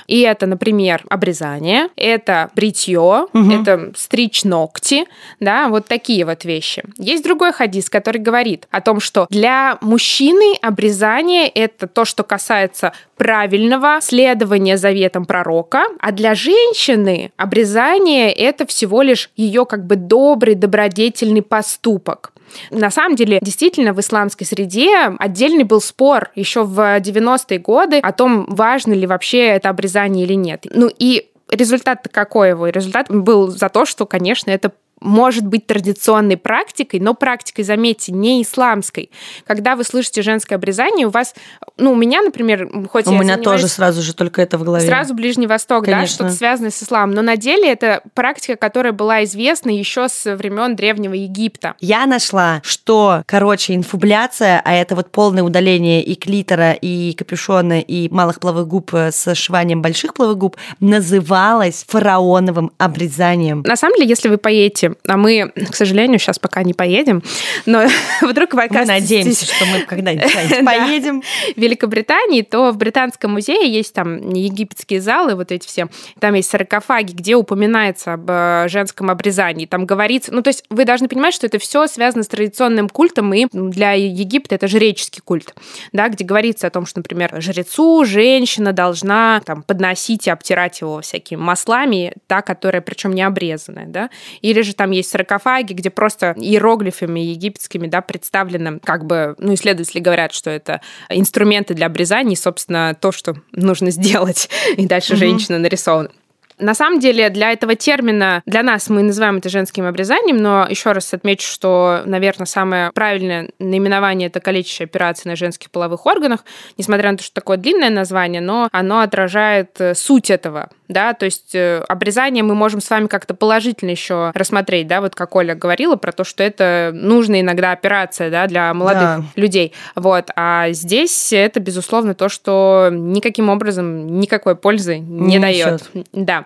И 0.07 0.21
это, 0.21 0.45
например, 0.45 1.03
обрезание, 1.09 1.89
это 1.95 2.49
бритье, 2.55 3.27
угу. 3.33 3.51
это 3.51 3.91
стричь 3.95 4.43
ногти, 4.43 5.05
да, 5.39 5.69
вот 5.69 5.87
такие 5.87 6.25
вот 6.25 6.45
вещи. 6.45 6.83
Есть 6.97 7.23
другой 7.23 7.51
хадис, 7.51 7.89
который 7.89 8.19
говорит 8.19 8.67
о 8.71 8.81
том, 8.81 8.99
что 8.99 9.27
для 9.29 9.77
мужчины 9.81 10.55
обрезание 10.61 11.47
это 11.47 11.87
то, 11.87 12.05
что 12.05 12.23
касается 12.23 12.93
правильного 13.17 13.99
следования 14.01 14.77
заветам 14.77 15.25
пророка, 15.25 15.83
а 15.99 16.11
для 16.11 16.35
женщины 16.35 17.31
обрезание 17.37 18.31
это 18.31 18.65
всего 18.65 19.01
лишь 19.01 19.29
ее 19.35 19.65
как 19.65 19.85
бы 19.85 19.95
добрый, 19.95 20.55
добродетельный 20.55 21.41
поступок. 21.41 22.33
На 22.69 22.91
самом 22.91 23.15
деле, 23.15 23.39
действительно, 23.41 23.93
в 23.93 23.99
исламской 23.99 24.45
среде 24.45 25.15
отдельный 25.19 25.63
был 25.63 25.81
спор 25.81 26.31
еще 26.35 26.63
в 26.63 26.79
90-е 26.99 27.59
годы 27.59 27.99
о 27.99 28.11
том, 28.11 28.45
важно 28.47 28.93
ли 28.93 29.07
вообще 29.07 29.47
это 29.47 29.69
обрезание 29.69 30.25
или 30.25 30.33
нет. 30.33 30.65
Ну 30.69 30.89
и 30.97 31.29
результат 31.49 32.07
какой 32.11 32.49
его? 32.49 32.67
Результат 32.67 33.07
был 33.09 33.47
за 33.47 33.69
то, 33.69 33.85
что, 33.85 34.05
конечно, 34.05 34.51
это 34.51 34.71
может 35.01 35.45
быть 35.45 35.65
традиционной 35.65 36.37
практикой, 36.37 36.99
но 36.99 37.13
практикой, 37.13 37.63
заметьте, 37.63 38.11
не 38.11 38.41
исламской. 38.43 39.09
Когда 39.45 39.75
вы 39.75 39.83
слышите 39.83 40.21
женское 40.21 40.55
обрезание, 40.55 41.07
у 41.07 41.09
вас, 41.09 41.33
ну, 41.77 41.91
у 41.91 41.95
меня, 41.95 42.21
например, 42.21 42.69
хоть 42.89 43.07
у 43.07 43.11
меня 43.11 43.37
тоже 43.37 43.67
сразу 43.67 44.01
же 44.01 44.13
только 44.13 44.41
это 44.41 44.57
в 44.57 44.63
голове. 44.63 44.87
Сразу 44.87 45.13
Ближний 45.13 45.47
Восток, 45.47 45.85
Конечно. 45.85 46.01
да, 46.01 46.07
что-то 46.07 46.31
связанное 46.31 46.71
с 46.71 46.81
исламом. 46.81 47.15
Но 47.15 47.21
на 47.21 47.35
деле 47.35 47.71
это 47.71 48.01
практика, 48.13 48.55
которая 48.55 48.93
была 48.93 49.23
известна 49.23 49.71
еще 49.71 50.07
с 50.07 50.35
времен 50.35 50.75
Древнего 50.75 51.13
Египта. 51.13 51.75
Я 51.79 52.05
нашла, 52.05 52.61
что, 52.63 53.23
короче, 53.25 53.75
инфубляция, 53.75 54.61
а 54.63 54.73
это 54.73 54.95
вот 54.95 55.11
полное 55.11 55.43
удаление 55.43 56.03
и 56.03 56.15
клитора, 56.15 56.73
и 56.73 57.13
капюшона, 57.13 57.79
и 57.79 58.07
малых 58.09 58.39
плавых 58.39 58.67
губ 58.67 58.93
с 58.93 59.33
сшиванием 59.33 59.81
больших 59.81 60.13
плавых 60.13 60.37
губ, 60.37 60.57
называлась 60.79 61.85
фараоновым 61.87 62.71
обрезанием. 62.77 63.63
На 63.65 63.75
самом 63.75 63.95
деле, 63.95 64.09
если 64.09 64.29
вы 64.29 64.37
поедете 64.37 64.90
а 65.07 65.17
мы, 65.17 65.51
к 65.69 65.75
сожалению, 65.75 66.19
сейчас 66.19 66.39
пока 66.39 66.63
не 66.63 66.73
поедем, 66.73 67.23
но 67.65 67.85
вдруг 68.21 68.53
вы 68.53 68.67
Мы 68.69 68.85
надеемся, 68.85 69.45
что 69.45 69.65
мы 69.65 69.81
когда-нибудь 69.87 70.65
поедем. 70.65 71.21
В 71.55 71.59
Великобритании, 71.59 72.41
то 72.41 72.71
в 72.71 72.77
Британском 72.77 73.31
музее 73.31 73.71
есть 73.71 73.93
там 73.93 74.33
египетские 74.33 75.01
залы, 75.01 75.35
вот 75.35 75.51
эти 75.51 75.67
все, 75.67 75.87
там 76.19 76.33
есть 76.33 76.49
саркофаги, 76.49 77.13
где 77.13 77.35
упоминается 77.35 78.13
об 78.13 78.29
э, 78.29 78.67
женском 78.69 79.09
обрезании, 79.09 79.65
там 79.65 79.85
говорится, 79.85 80.33
ну 80.33 80.41
то 80.41 80.49
есть 80.49 80.63
вы 80.69 80.85
должны 80.85 81.07
понимать, 81.07 81.33
что 81.33 81.47
это 81.47 81.59
все 81.59 81.87
связано 81.87 82.23
с 82.23 82.27
традиционным 82.27 82.89
культом, 82.89 83.33
и 83.33 83.47
для 83.51 83.93
Египта 83.93 84.55
это 84.55 84.67
жреческий 84.67 85.21
культ, 85.21 85.53
да, 85.91 86.09
где 86.09 86.23
говорится 86.23 86.67
о 86.67 86.69
том, 86.69 86.85
что, 86.85 86.99
например, 86.99 87.41
жрецу 87.41 88.05
женщина 88.05 88.73
должна 88.73 89.41
там 89.45 89.63
подносить 89.63 90.27
и 90.27 90.29
обтирать 90.29 90.81
его 90.81 91.01
всякими 91.01 91.39
маслами, 91.39 92.13
та, 92.27 92.41
которая 92.41 92.81
причем 92.81 93.13
не 93.13 93.23
обрезанная, 93.23 93.85
да, 93.85 94.09
или 94.41 94.61
же 94.61 94.73
там 94.81 94.89
есть 94.89 95.11
саркофаги, 95.11 95.73
где 95.73 95.91
просто 95.91 96.33
иероглифами 96.35 97.19
египетскими, 97.19 97.85
да, 97.85 98.01
представлены, 98.01 98.79
как 98.79 99.05
бы, 99.05 99.35
ну, 99.37 99.53
исследователи 99.53 99.99
говорят, 99.99 100.33
что 100.33 100.49
это 100.49 100.81
инструменты 101.07 101.75
для 101.75 101.85
обрезания, 101.85 102.35
собственно, 102.35 102.97
то, 102.99 103.11
что 103.11 103.35
нужно 103.51 103.91
сделать, 103.91 104.49
и 104.77 104.87
дальше 104.87 105.13
mm-hmm. 105.13 105.17
женщина 105.17 105.59
нарисована. 105.59 106.09
На 106.57 106.73
самом 106.73 106.99
деле 106.99 107.29
для 107.29 107.51
этого 107.51 107.75
термина, 107.75 108.41
для 108.47 108.63
нас 108.63 108.89
мы 108.89 109.03
называем 109.03 109.37
это 109.37 109.49
женским 109.49 109.85
обрезанием, 109.85 110.37
но 110.37 110.67
еще 110.67 110.93
раз 110.93 111.13
отмечу, 111.13 111.47
что, 111.47 112.01
наверное, 112.05 112.45
самое 112.45 112.91
правильное 112.91 113.49
наименование 113.59 114.29
это 114.29 114.39
количество 114.39 114.85
операций 114.85 115.29
на 115.29 115.35
женских 115.35 115.69
половых 115.69 116.07
органах, 116.07 116.43
несмотря 116.77 117.11
на 117.11 117.17
то, 117.17 117.23
что 117.23 117.35
такое 117.35 117.57
длинное 117.57 117.91
название, 117.91 118.41
но 118.41 118.67
оно 118.71 119.01
отражает 119.01 119.79
э, 119.79 119.93
суть 119.93 120.31
этого, 120.31 120.69
да, 120.91 121.13
то 121.13 121.25
есть 121.25 121.55
э, 121.55 121.83
обрезание 121.87 122.43
мы 122.43 122.55
можем 122.55 122.81
с 122.81 122.89
вами 122.89 123.07
как-то 123.07 123.33
положительно 123.33 123.91
еще 123.91 124.31
рассмотреть, 124.33 124.87
да, 124.87 125.01
вот 125.01 125.15
как 125.15 125.35
Оля 125.35 125.55
говорила 125.55 125.95
про 125.95 126.11
то, 126.11 126.23
что 126.23 126.43
это 126.43 126.91
нужная 126.93 127.41
иногда 127.41 127.71
операция, 127.71 128.29
да, 128.29 128.47
для 128.47 128.73
молодых 128.73 129.01
да. 129.01 129.23
людей, 129.35 129.73
вот, 129.95 130.29
а 130.35 130.71
здесь 130.71 131.33
это, 131.33 131.59
безусловно, 131.59 132.13
то, 132.13 132.29
что 132.29 132.89
никаким 132.91 133.49
образом 133.49 134.19
никакой 134.19 134.55
пользы 134.55 134.99
не, 134.99 135.37
не 135.37 135.39
дает, 135.39 135.89
да. 136.13 136.45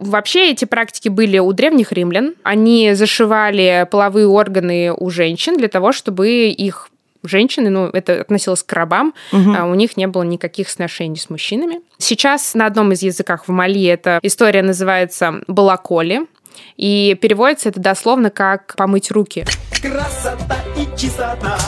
Вообще 0.00 0.50
эти 0.50 0.64
практики 0.64 1.08
были 1.08 1.38
у 1.38 1.52
древних 1.52 1.92
римлян. 1.92 2.34
Они 2.42 2.94
зашивали 2.94 3.86
половые 3.90 4.26
органы 4.26 4.92
у 4.92 5.10
женщин 5.10 5.56
для 5.56 5.68
того, 5.68 5.92
чтобы 5.92 6.48
их 6.48 6.88
женщины, 7.28 7.70
ну, 7.70 7.86
это 7.86 8.20
относилось 8.20 8.62
к 8.62 8.72
рабам, 8.72 9.14
угу. 9.32 9.54
а 9.56 9.64
у 9.66 9.74
них 9.74 9.96
не 9.96 10.06
было 10.06 10.22
никаких 10.22 10.68
сношений 10.68 11.16
с 11.16 11.30
мужчинами. 11.30 11.80
Сейчас 11.98 12.54
на 12.54 12.66
одном 12.66 12.92
из 12.92 13.02
языках 13.02 13.48
в 13.48 13.50
Мали 13.50 13.84
эта 13.84 14.18
история 14.22 14.62
называется 14.62 15.42
«балаколи», 15.46 16.26
и 16.76 17.16
переводится 17.20 17.68
это 17.68 17.80
дословно 17.80 18.30
как 18.30 18.74
«помыть 18.76 19.10
руки». 19.10 19.44
Красота 19.82 20.56
и 20.76 20.98
чистота. 20.98 21.58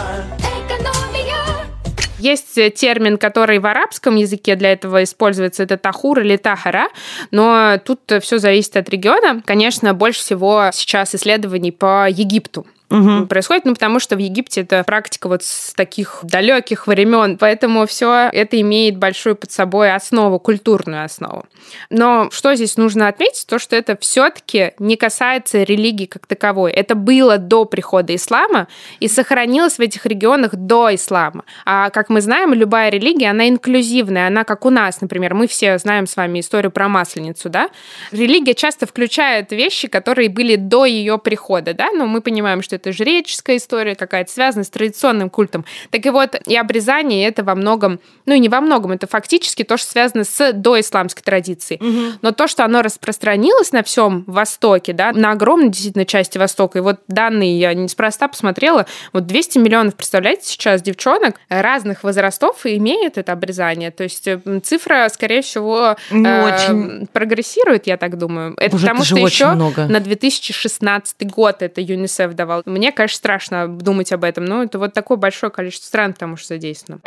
Есть 2.19 2.55
термин, 2.75 3.17
который 3.17 3.61
в 3.61 3.67
арабском 3.67 4.17
языке 4.17 4.57
для 4.57 4.73
этого 4.73 5.05
используется, 5.05 5.63
это 5.63 5.77
тахур 5.77 6.19
или 6.21 6.37
тахара, 6.37 6.89
но 7.31 7.79
тут 7.85 8.01
все 8.23 8.39
зависит 8.39 8.77
от 8.77 8.89
региона. 8.89 9.41
Конечно, 9.45 9.95
больше 9.95 10.21
всего 10.21 10.71
сейчас 10.73 11.15
исследований 11.15 11.71
по 11.71 12.09
Египту. 12.09 12.67
Угу. 12.91 13.27
происходит, 13.27 13.65
ну, 13.65 13.75
потому 13.75 14.01
что 14.01 14.17
в 14.17 14.19
Египте 14.19 14.63
это 14.63 14.83
практика 14.85 15.29
вот 15.29 15.43
с 15.43 15.73
таких 15.75 16.21
далеких 16.23 16.87
времен, 16.87 17.39
поэтому 17.39 17.87
все 17.87 18.31
это 18.33 18.61
имеет 18.61 18.97
большую 18.97 19.37
под 19.37 19.51
собой 19.51 19.93
основу, 19.93 20.39
культурную 20.39 21.05
основу. 21.05 21.45
Но 21.91 22.31
что 22.31 22.55
здесь 22.55 22.77
нужно 22.77 23.09
отметить, 23.09 23.47
то, 23.47 23.59
что 23.59 23.77
это 23.77 23.97
все-таки 24.01 24.73
не 24.79 24.97
касается 24.97 25.63
религии 25.63 26.07
как 26.07 26.27
таковой. 26.27 26.73
Это 26.73 26.95
было 26.95 27.39
до 27.39 27.65
прихода 27.65 28.15
ислама 28.15 28.69
и 29.01 29.09
сохранилось 29.09 29.77
в 29.77 29.81
этих 29.81 30.07
регионах 30.07 30.55
до 30.55 30.95
ислама. 30.95 31.45
А 31.65 31.91
как 31.91 32.09
мы 32.09 32.21
знаем, 32.21 32.55
любая 32.55 32.91
религия, 32.91 33.31
она 33.31 33.49
инклюзивная, 33.49 34.29
она 34.29 34.45
как 34.45 34.65
у 34.65 34.71
нас, 34.71 35.01
например, 35.01 35.35
мы 35.35 35.47
все 35.47 35.79
знаем 35.79 36.07
с 36.07 36.17
вами 36.17 36.41
историю 36.41 36.71
про 36.71 36.89
масленицу, 36.89 37.49
да? 37.49 37.69
Религия 38.13 38.55
часто 38.55 38.87
включает 38.87 39.53
вещи, 39.53 39.89
которые 39.89 40.29
были 40.29 40.57
до 40.57 40.85
ее 40.85 41.19
прихода, 41.19 41.75
да, 41.75 41.91
но 41.93 42.07
мы 42.07 42.21
понимаем, 42.21 42.63
что 42.63 42.78
это 42.79 42.93
жреческая 42.93 43.57
история 43.57 43.95
какая-то, 43.95 44.31
связана 44.31 44.65
с 44.65 44.71
традиционным 44.71 45.31
культом. 45.31 45.65
Так 45.91 46.07
и 46.07 46.11
вот, 46.11 46.37
и 46.47 46.57
обрезание 46.57 47.27
это 47.27 47.45
во 47.45 47.55
многом, 47.55 48.01
ну 48.27 48.35
и 48.35 48.39
не 48.39 48.49
во 48.49 48.61
многом, 48.61 48.93
это 48.93 49.07
фактически 49.07 49.65
то, 49.65 49.77
что 49.77 49.91
связано 49.91 50.25
с 50.25 50.53
доисламской 50.53 51.23
традицией. 51.23 51.81
Угу. 51.81 52.19
Но 52.23 52.33
то, 52.33 52.49
что 52.49 52.65
оно 52.65 52.83
распространилось 52.83 53.73
на 53.73 53.83
всем 53.83 54.25
Востоке, 54.27 54.93
да, 54.93 55.13
на 55.13 55.33
огромной 55.33 55.69
действительно 55.69 56.07
части 56.07 56.39
Востока, 56.39 56.79
и 56.79 56.83
вот 56.83 57.01
данные 57.09 57.59
я 57.59 57.75
неспроста 57.75 58.29
посмотрела, 58.29 58.87
вот 59.13 59.27
200 59.27 59.59
миллионов, 59.59 59.97
представляете, 59.97 60.47
сейчас 60.47 60.83
девчонок 60.83 61.41
разных 61.49 62.05
возрастов 62.05 62.65
имеют 62.65 63.19
это 63.19 63.33
обрезание. 63.33 63.91
То 63.91 64.05
есть 64.05 64.29
цифра, 64.63 65.09
скорее 65.13 65.43
всего, 65.43 65.97
ну, 66.11 66.29
э, 66.29 66.55
очень... 66.55 67.07
прогрессирует, 67.13 67.87
я 67.87 67.97
так 67.97 68.17
думаю. 68.17 68.55
Это 68.59 68.73
Боже, 68.73 68.87
потому 68.87 69.01
это 69.01 69.07
что 69.07 69.17
еще 69.19 69.47
много. 69.53 69.87
на 69.87 70.01
2016 70.01 71.31
год 71.31 71.63
это 71.63 71.81
ЮНИСЕФ 71.81 72.35
давал. 72.35 72.63
Мне, 72.69 72.93
конечно, 72.93 73.17
страшно 73.17 73.69
думать 73.69 74.13
об 74.13 74.25
этом, 74.25 74.45
но 74.45 74.63
это 74.63 74.79
вот 74.79 74.93
такое 74.93 75.17
большое 75.17 75.51
количество 75.51 75.87
стран, 75.87 76.13
потому 76.13 76.37
что 76.37 76.49
задействовано. 76.49 77.01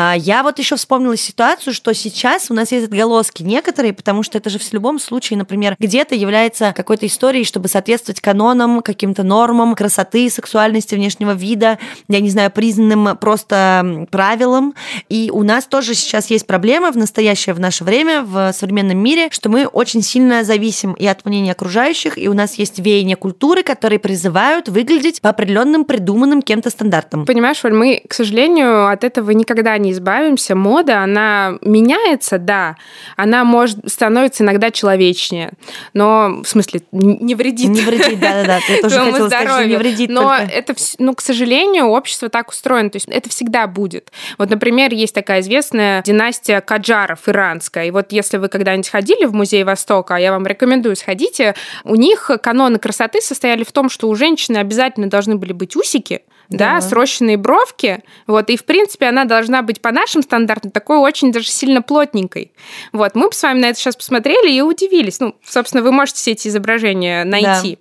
А, 0.00 0.14
я 0.16 0.42
вот 0.42 0.58
еще 0.58 0.76
вспомнила 0.76 1.16
ситуацию, 1.16 1.74
что 1.74 1.92
сейчас 1.92 2.50
у 2.50 2.54
нас 2.54 2.72
есть 2.72 2.86
отголоски 2.86 3.42
некоторые, 3.42 3.92
потому 3.92 4.22
что 4.22 4.38
это 4.38 4.48
же 4.48 4.58
в 4.58 4.72
любом 4.72 4.98
случае, 4.98 5.38
например, 5.38 5.76
где-то 5.78 6.14
является 6.14 6.72
какой-то 6.74 7.06
историей, 7.06 7.44
чтобы 7.44 7.68
соответствовать 7.68 8.20
канонам, 8.20 8.80
каким-то 8.80 9.24
нормам 9.24 9.74
красоты, 9.74 10.30
сексуальности, 10.30 10.94
внешнего 10.94 11.32
вида, 11.32 11.78
я 12.08 12.20
не 12.20 12.30
знаю, 12.30 12.50
признанным 12.50 13.16
просто 13.18 14.06
правилам. 14.10 14.74
И 15.10 15.30
у 15.32 15.42
нас 15.42 15.66
тоже 15.66 15.94
сейчас 15.94 16.30
есть 16.30 16.46
проблема 16.46 16.92
в 16.92 16.96
настоящее, 16.96 17.54
в 17.54 17.60
наше 17.60 17.84
время, 17.84 18.22
в 18.22 18.52
современном 18.54 18.96
мире, 18.96 19.28
что 19.30 19.50
мы 19.50 19.66
очень 19.66 20.02
сильно 20.02 20.44
зависим 20.44 20.94
и 20.94 21.06
от 21.06 21.26
мнения 21.26 21.52
окружающих, 21.52 22.16
и 22.16 22.26
у 22.28 22.34
нас 22.34 22.54
есть 22.54 22.78
веяние 22.78 23.16
культуры, 23.16 23.62
которые 23.62 23.98
призывают 23.98 24.70
выглядеть 24.70 25.20
по 25.20 25.28
определенным 25.28 25.84
придуманным 25.84 26.40
кем-то 26.40 26.70
стандартам. 26.70 27.26
Понимаешь, 27.26 27.62
Оль, 27.66 27.74
мы, 27.74 28.02
к 28.08 28.14
сожалению, 28.14 28.88
от 28.88 29.04
этого 29.04 29.30
никогда 29.32 29.76
не 29.76 29.89
избавимся. 29.92 30.54
Мода, 30.54 31.02
она 31.02 31.58
меняется, 31.62 32.38
да, 32.38 32.76
она 33.16 33.44
может 33.44 33.78
становится 33.90 34.44
иногда 34.44 34.70
человечнее, 34.70 35.52
но 35.94 36.40
в 36.42 36.48
смысле 36.48 36.82
не 36.92 37.34
вредит. 37.34 37.70
Не 37.70 37.80
вредит, 37.82 38.20
да-да-да. 38.20 38.60
Я 38.68 38.82
тоже 38.82 38.98
хотела 38.98 39.28
сказать, 39.28 39.48
что 39.48 39.66
не 39.66 39.76
вредит. 39.76 40.10
Но 40.10 40.34
это, 40.34 40.74
ну, 40.98 41.14
к 41.14 41.20
сожалению, 41.20 41.86
общество 41.86 42.28
так 42.28 42.50
устроено, 42.50 42.90
то 42.90 42.96
есть 42.96 43.08
это 43.08 43.28
всегда 43.28 43.66
будет. 43.66 44.12
Вот, 44.38 44.50
например, 44.50 44.92
есть 44.92 45.14
такая 45.14 45.40
известная 45.40 46.02
династия 46.02 46.60
Каджаров 46.60 47.28
иранская, 47.28 47.86
и 47.86 47.90
вот 47.90 48.12
если 48.12 48.36
вы 48.36 48.48
когда-нибудь 48.48 48.88
ходили 48.88 49.24
в 49.24 49.34
музей 49.34 49.64
Востока, 49.64 50.16
я 50.16 50.32
вам 50.32 50.46
рекомендую 50.46 50.96
сходите, 50.96 51.54
у 51.84 51.94
них 51.94 52.30
каноны 52.42 52.78
красоты 52.78 53.20
состояли 53.20 53.64
в 53.64 53.72
том, 53.72 53.88
что 53.88 54.08
у 54.08 54.14
женщины 54.14 54.58
обязательно 54.58 55.08
должны 55.08 55.36
были 55.36 55.52
быть 55.52 55.76
усики, 55.76 56.22
да, 56.50 56.74
да 56.74 56.80
срощенные 56.80 57.36
бровки, 57.36 58.02
вот, 58.26 58.50
и, 58.50 58.56
в 58.56 58.64
принципе, 58.64 59.06
она 59.06 59.24
должна 59.24 59.62
быть 59.62 59.80
по 59.80 59.92
нашим 59.92 60.22
стандартам 60.22 60.70
такой 60.70 60.98
очень 60.98 61.32
даже 61.32 61.48
сильно 61.48 61.80
плотненькой. 61.80 62.52
Вот, 62.92 63.14
мы 63.14 63.32
с 63.32 63.42
вами 63.42 63.60
на 63.60 63.66
это 63.66 63.78
сейчас 63.78 63.96
посмотрели 63.96 64.50
и 64.50 64.60
удивились. 64.60 65.20
Ну, 65.20 65.34
собственно, 65.44 65.82
вы 65.82 65.92
можете 65.92 66.18
все 66.18 66.32
эти 66.32 66.48
изображения 66.48 67.24
найти. 67.24 67.78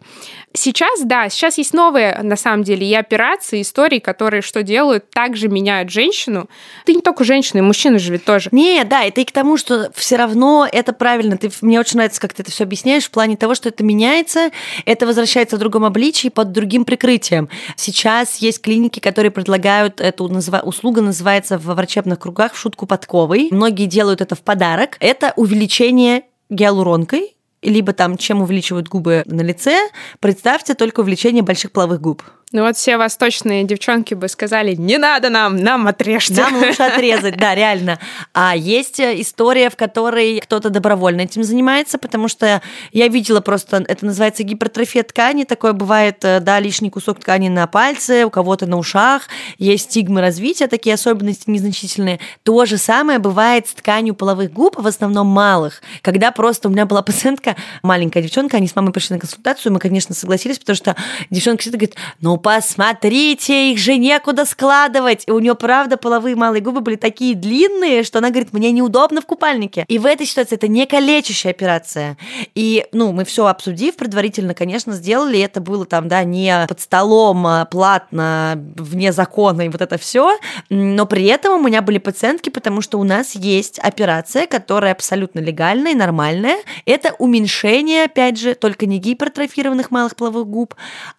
Сейчас, 0.54 1.02
да, 1.04 1.30
сейчас 1.30 1.60
есть 1.60 1.74
новые, 1.74 2.20
на 2.24 2.36
самом 2.36 2.64
деле, 2.64 2.88
и 2.88 2.94
операции, 2.96 3.60
и 3.60 3.62
истории, 3.62 4.00
которые 4.00 4.42
что 4.42 4.64
делают, 4.64 5.10
также 5.12 5.48
меняют 5.48 5.92
женщину. 5.92 6.50
Ты 6.86 6.96
не 6.96 7.02
только 7.02 7.24
женщина, 7.24 7.60
и 7.60 7.62
мужчина 7.62 8.00
же 8.00 8.18
тоже. 8.18 8.50
Не, 8.52 8.84
да, 8.84 9.04
это 9.04 9.22
и 9.22 9.26
к 9.26 9.32
тому, 9.32 9.58
что 9.58 9.92
все 9.94 10.16
равно 10.16 10.68
это 10.70 10.92
правильно. 10.92 11.38
Ты, 11.38 11.52
мне 11.62 11.80
очень 11.80 11.98
нравится, 11.98 12.20
как 12.20 12.34
ты 12.34 12.42
это 12.42 12.52
все 12.52 12.64
объясняешь, 12.64 13.06
в 13.06 13.12
плане 13.12 13.38
того, 13.38 13.54
что 13.54 13.70
это 13.70 13.84
меняется, 13.84 14.50
это 14.86 15.06
возвращается 15.06 15.56
в 15.56 15.60
другом 15.60 15.86
обличии 15.86 16.30
под 16.30 16.52
другим 16.52 16.84
прикрытием. 16.84 17.48
Сейчас 17.76 18.38
есть 18.38 18.62
клиники, 18.62 19.00
которые 19.00 19.32
предлагают 19.32 20.02
эту 20.02 20.28
назва... 20.28 20.62
услуга, 20.62 21.02
называется 21.02 21.60
в 21.60 21.66
врачебных 21.66 22.18
кругах 22.18 22.54
в 22.54 22.58
шутку 22.58 22.88
подковой. 22.88 23.50
Многие 23.52 23.86
делают 23.86 24.22
это 24.22 24.34
в 24.34 24.42
подарок. 24.42 24.98
Это 25.00 25.32
увеличение 25.36 26.24
гиалуронкой, 26.50 27.36
либо 27.62 27.94
там 27.94 28.18
чем 28.18 28.42
увеличивают 28.42 28.88
губы 28.88 29.24
на 29.26 29.42
лице, 29.42 29.90
представьте 30.20 30.74
только 30.74 31.02
увеличение 31.02 31.44
больших 31.44 31.72
половых 31.72 32.02
губ. 32.02 32.24
Ну 32.52 32.64
вот 32.64 32.78
все 32.78 32.98
восточные 32.98 33.64
девчонки 33.64 34.16
бы 34.16 34.28
сказали, 34.28 34.74
не 34.74 34.98
надо 34.98 35.30
нам, 35.30 35.58
нам 35.58 35.86
отрежьте. 35.86 36.34
Нам 36.34 36.56
лучше 36.56 36.82
отрезать, 36.82 37.38
да, 37.38 37.54
реально. 37.54 38.00
А 38.34 38.56
есть 38.56 39.00
э, 39.00 39.22
история, 39.22 39.70
в 39.70 39.76
которой 39.76 40.40
кто-то 40.40 40.72
добровольно 40.72 41.22
этим 41.22 41.44
занимается, 41.44 42.00
потому 42.00 42.28
что 42.28 42.64
я 42.92 43.08
видела 43.08 43.40
просто, 43.40 43.86
это 43.88 44.04
называется 44.04 44.42
гипертрофия 44.42 45.04
ткани, 45.04 45.44
такое 45.44 45.74
бывает, 45.74 46.26
э, 46.26 46.40
да, 46.40 46.60
лишний 46.60 46.90
кусок 46.90 47.20
ткани 47.20 47.50
на 47.50 47.68
пальце, 47.68 48.26
у 48.26 48.32
кого-то 48.32 48.66
на 48.66 48.78
ушах, 48.78 49.28
есть 49.60 49.92
стигмы 49.92 50.20
развития, 50.20 50.66
такие 50.66 50.96
особенности 50.96 51.48
незначительные. 51.52 52.20
То 52.42 52.66
же 52.66 52.78
самое 52.78 53.20
бывает 53.20 53.68
с 53.68 53.74
тканью 53.76 54.16
половых 54.16 54.52
губ, 54.52 54.76
в 54.76 54.88
основном 54.88 55.28
малых, 55.28 55.84
когда 56.02 56.32
просто 56.32 56.68
у 56.68 56.72
меня 56.72 56.88
была 56.88 57.04
пациентка, 57.04 57.56
маленькая 57.84 58.24
девчонка, 58.24 58.58
они 58.58 58.68
с 58.68 58.76
мамой 58.76 58.92
пришли 58.92 59.18
на 59.18 59.20
консультацию, 59.20 59.72
мы, 59.72 59.78
конечно, 59.78 60.16
согласились, 60.16 60.58
потому 60.58 60.76
что 60.76 60.96
девчонка 61.30 61.62
всегда 61.62 61.78
говорит, 61.78 61.96
ну, 62.22 62.39
посмотрите, 62.40 63.72
их 63.72 63.78
же 63.78 63.98
некуда 63.98 64.46
складывать. 64.46 65.24
И 65.28 65.32
у 65.32 65.40
нее, 65.40 65.56
правда, 65.56 65.98
половые 65.98 66.36
малые 66.36 66.62
губы 66.62 66.82
были 66.82 66.96
такие 66.96 67.36
длинные, 67.36 68.04
что 68.04 68.20
она 68.20 68.30
говорит, 68.30 68.54
мне 68.54 68.72
неудобно 68.72 69.22
в 69.22 69.26
купальнике. 69.26 69.86
И 69.88 70.00
в 70.00 70.06
этой 70.06 70.26
ситуации 70.26 70.56
это 70.56 70.68
не 70.68 70.86
калечащая 70.86 71.52
операция. 71.52 72.18
И, 72.56 72.86
ну, 72.92 73.12
мы 73.12 73.26
все 73.26 73.46
обсудив 73.46 73.96
предварительно, 73.96 74.54
конечно, 74.54 74.94
сделали. 74.94 75.40
Это 75.40 75.62
было 75.62 75.86
там, 75.86 76.08
да, 76.08 76.24
не 76.24 76.66
под 76.68 76.82
столом, 76.82 77.46
а 77.46 77.66
платно, 77.66 78.56
вне 78.76 79.12
закона 79.12 79.64
и 79.64 79.70
вот 79.70 79.82
это 79.82 79.98
все. 79.98 80.38
Но 80.70 81.06
при 81.06 81.26
этом 81.26 81.60
у 81.60 81.68
меня 81.68 81.82
были 81.82 81.98
пациентки, 81.98 82.50
потому 82.50 82.82
что 82.82 83.00
у 83.00 83.04
нас 83.04 83.36
есть 83.36 83.80
операция, 83.80 84.48
которая 84.48 84.94
абсолютно 84.94 85.40
легальная 85.40 85.92
и 85.92 85.96
нормальная. 85.96 86.58
Это 86.86 87.14
уменьшение, 87.20 88.06
опять 88.06 88.40
же, 88.40 88.56
только 88.56 88.86
не 88.86 88.98
гипертрофированных 88.98 89.92
малых 89.92 90.16
половых 90.16 90.48
губ, 90.48 90.76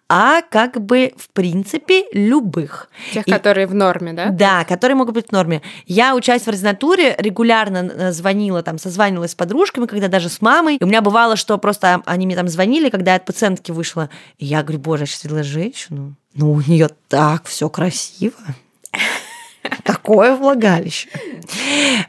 а 0.09 0.41
как 0.41 0.81
бы 0.81 1.10
в 1.17 1.29
принципе 1.29 2.03
любых. 2.13 2.89
Тех, 3.13 3.27
и, 3.27 3.31
которые 3.31 3.67
в 3.67 3.73
норме, 3.73 4.13
да? 4.13 4.29
Да, 4.29 4.63
которые 4.63 4.95
могут 4.95 5.15
быть 5.15 5.27
в 5.29 5.31
норме. 5.31 5.61
Я, 5.85 6.15
учась 6.15 6.43
в 6.43 6.47
ординатуре, 6.47 7.15
регулярно 7.17 7.77
э, 7.77 8.11
звонила, 8.11 8.63
там, 8.63 8.77
созванивалась 8.77 9.31
с 9.31 9.35
подружками, 9.35 9.85
когда 9.85 10.07
даже 10.07 10.29
с 10.29 10.41
мамой. 10.41 10.77
И 10.77 10.83
у 10.83 10.87
меня 10.87 11.01
бывало, 11.01 11.35
что 11.35 11.57
просто 11.57 12.01
они 12.05 12.25
мне 12.25 12.35
там 12.35 12.47
звонили, 12.47 12.89
когда 12.89 13.11
я 13.11 13.17
от 13.17 13.25
пациентки 13.25 13.71
вышла. 13.71 14.09
И 14.37 14.45
я 14.45 14.63
говорю, 14.63 14.79
боже, 14.79 15.03
я 15.03 15.07
сейчас 15.07 15.23
видела 15.23 15.43
женщину. 15.43 16.15
Ну, 16.33 16.51
у 16.53 16.61
нее 16.61 16.89
так 17.07 17.45
все 17.45 17.69
красиво. 17.69 18.35
Такое 19.83 20.35
влагалище. 20.35 21.09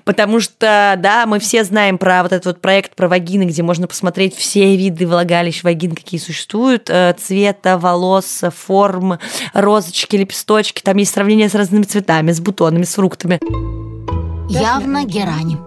Потому 0.05 0.41
что, 0.41 0.95
да, 0.99 1.27
мы 1.27 1.39
все 1.39 1.65
знаем 1.65 1.99
про 1.99 2.23
вот 2.23 2.33
этот 2.33 2.47
вот 2.47 2.61
проект 2.61 2.95
про 2.95 3.09
вагины, 3.09 3.45
где 3.45 3.63
можно 3.63 3.87
посмотреть 3.87 4.35
все 4.35 4.77
виды 4.77 5.07
влагалищ 5.07 5.63
вагин, 5.63 5.95
какие 5.95 6.21
существуют, 6.21 6.89
э, 6.89 7.15
цвета, 7.19 7.79
волос, 7.79 8.43
форм, 8.55 9.19
розочки, 9.53 10.17
лепесточки. 10.17 10.83
Там 10.83 10.97
есть 10.97 11.13
сравнение 11.13 11.49
с 11.49 11.55
разными 11.55 11.85
цветами, 11.85 12.33
с 12.33 12.41
бутонами, 12.41 12.85
с 12.85 12.95
фруктами. 12.95 13.39
Явно 14.49 15.05
герань. 15.05 15.59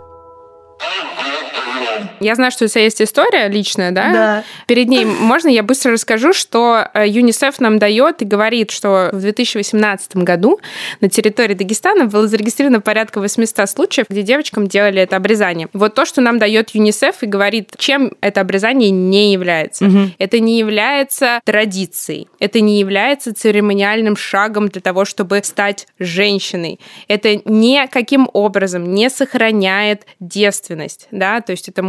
Я 2.19 2.35
знаю, 2.35 2.51
что 2.51 2.65
у 2.65 2.67
тебя 2.67 2.83
есть 2.83 3.01
история 3.01 3.47
личная, 3.47 3.91
да? 3.91 4.13
Да. 4.13 4.43
Перед 4.67 4.87
ней 4.87 5.05
можно 5.05 5.49
я 5.49 5.63
быстро 5.63 5.93
расскажу, 5.93 6.33
что 6.33 6.87
э, 6.93 7.07
ЮНИСЕФ 7.07 7.59
нам 7.59 7.79
дает 7.79 8.21
и 8.21 8.25
говорит, 8.25 8.71
что 8.71 9.09
в 9.11 9.21
2018 9.21 10.17
году 10.17 10.59
на 11.01 11.09
территории 11.09 11.53
Дагестана 11.53 12.05
было 12.05 12.27
зарегистрировано 12.27 12.81
порядка 12.81 13.19
800 13.19 13.69
случаев, 13.69 14.07
где 14.09 14.21
девочкам 14.21 14.67
делали 14.67 15.01
это 15.01 15.15
обрезание. 15.15 15.67
Вот 15.73 15.95
то, 15.95 16.05
что 16.05 16.21
нам 16.21 16.39
дает 16.39 16.71
ЮНИСЕФ 16.71 17.23
и 17.23 17.25
говорит, 17.25 17.73
чем 17.77 18.13
это 18.21 18.41
обрезание 18.41 18.89
не 18.89 19.31
является. 19.31 19.85
Угу. 19.85 19.99
Это 20.17 20.39
не 20.39 20.59
является 20.59 21.39
традицией, 21.43 22.27
это 22.39 22.59
не 22.61 22.79
является 22.79 23.33
церемониальным 23.33 24.15
шагом 24.15 24.69
для 24.69 24.81
того, 24.81 25.05
чтобы 25.05 25.41
стать 25.43 25.87
женщиной. 25.99 26.79
Это 27.07 27.41
никаким 27.45 28.29
образом 28.33 28.93
не 28.93 29.09
сохраняет 29.09 30.05
девственность, 30.19 31.07
да, 31.11 31.41
то 31.41 31.51
есть 31.51 31.69
это 31.69 31.83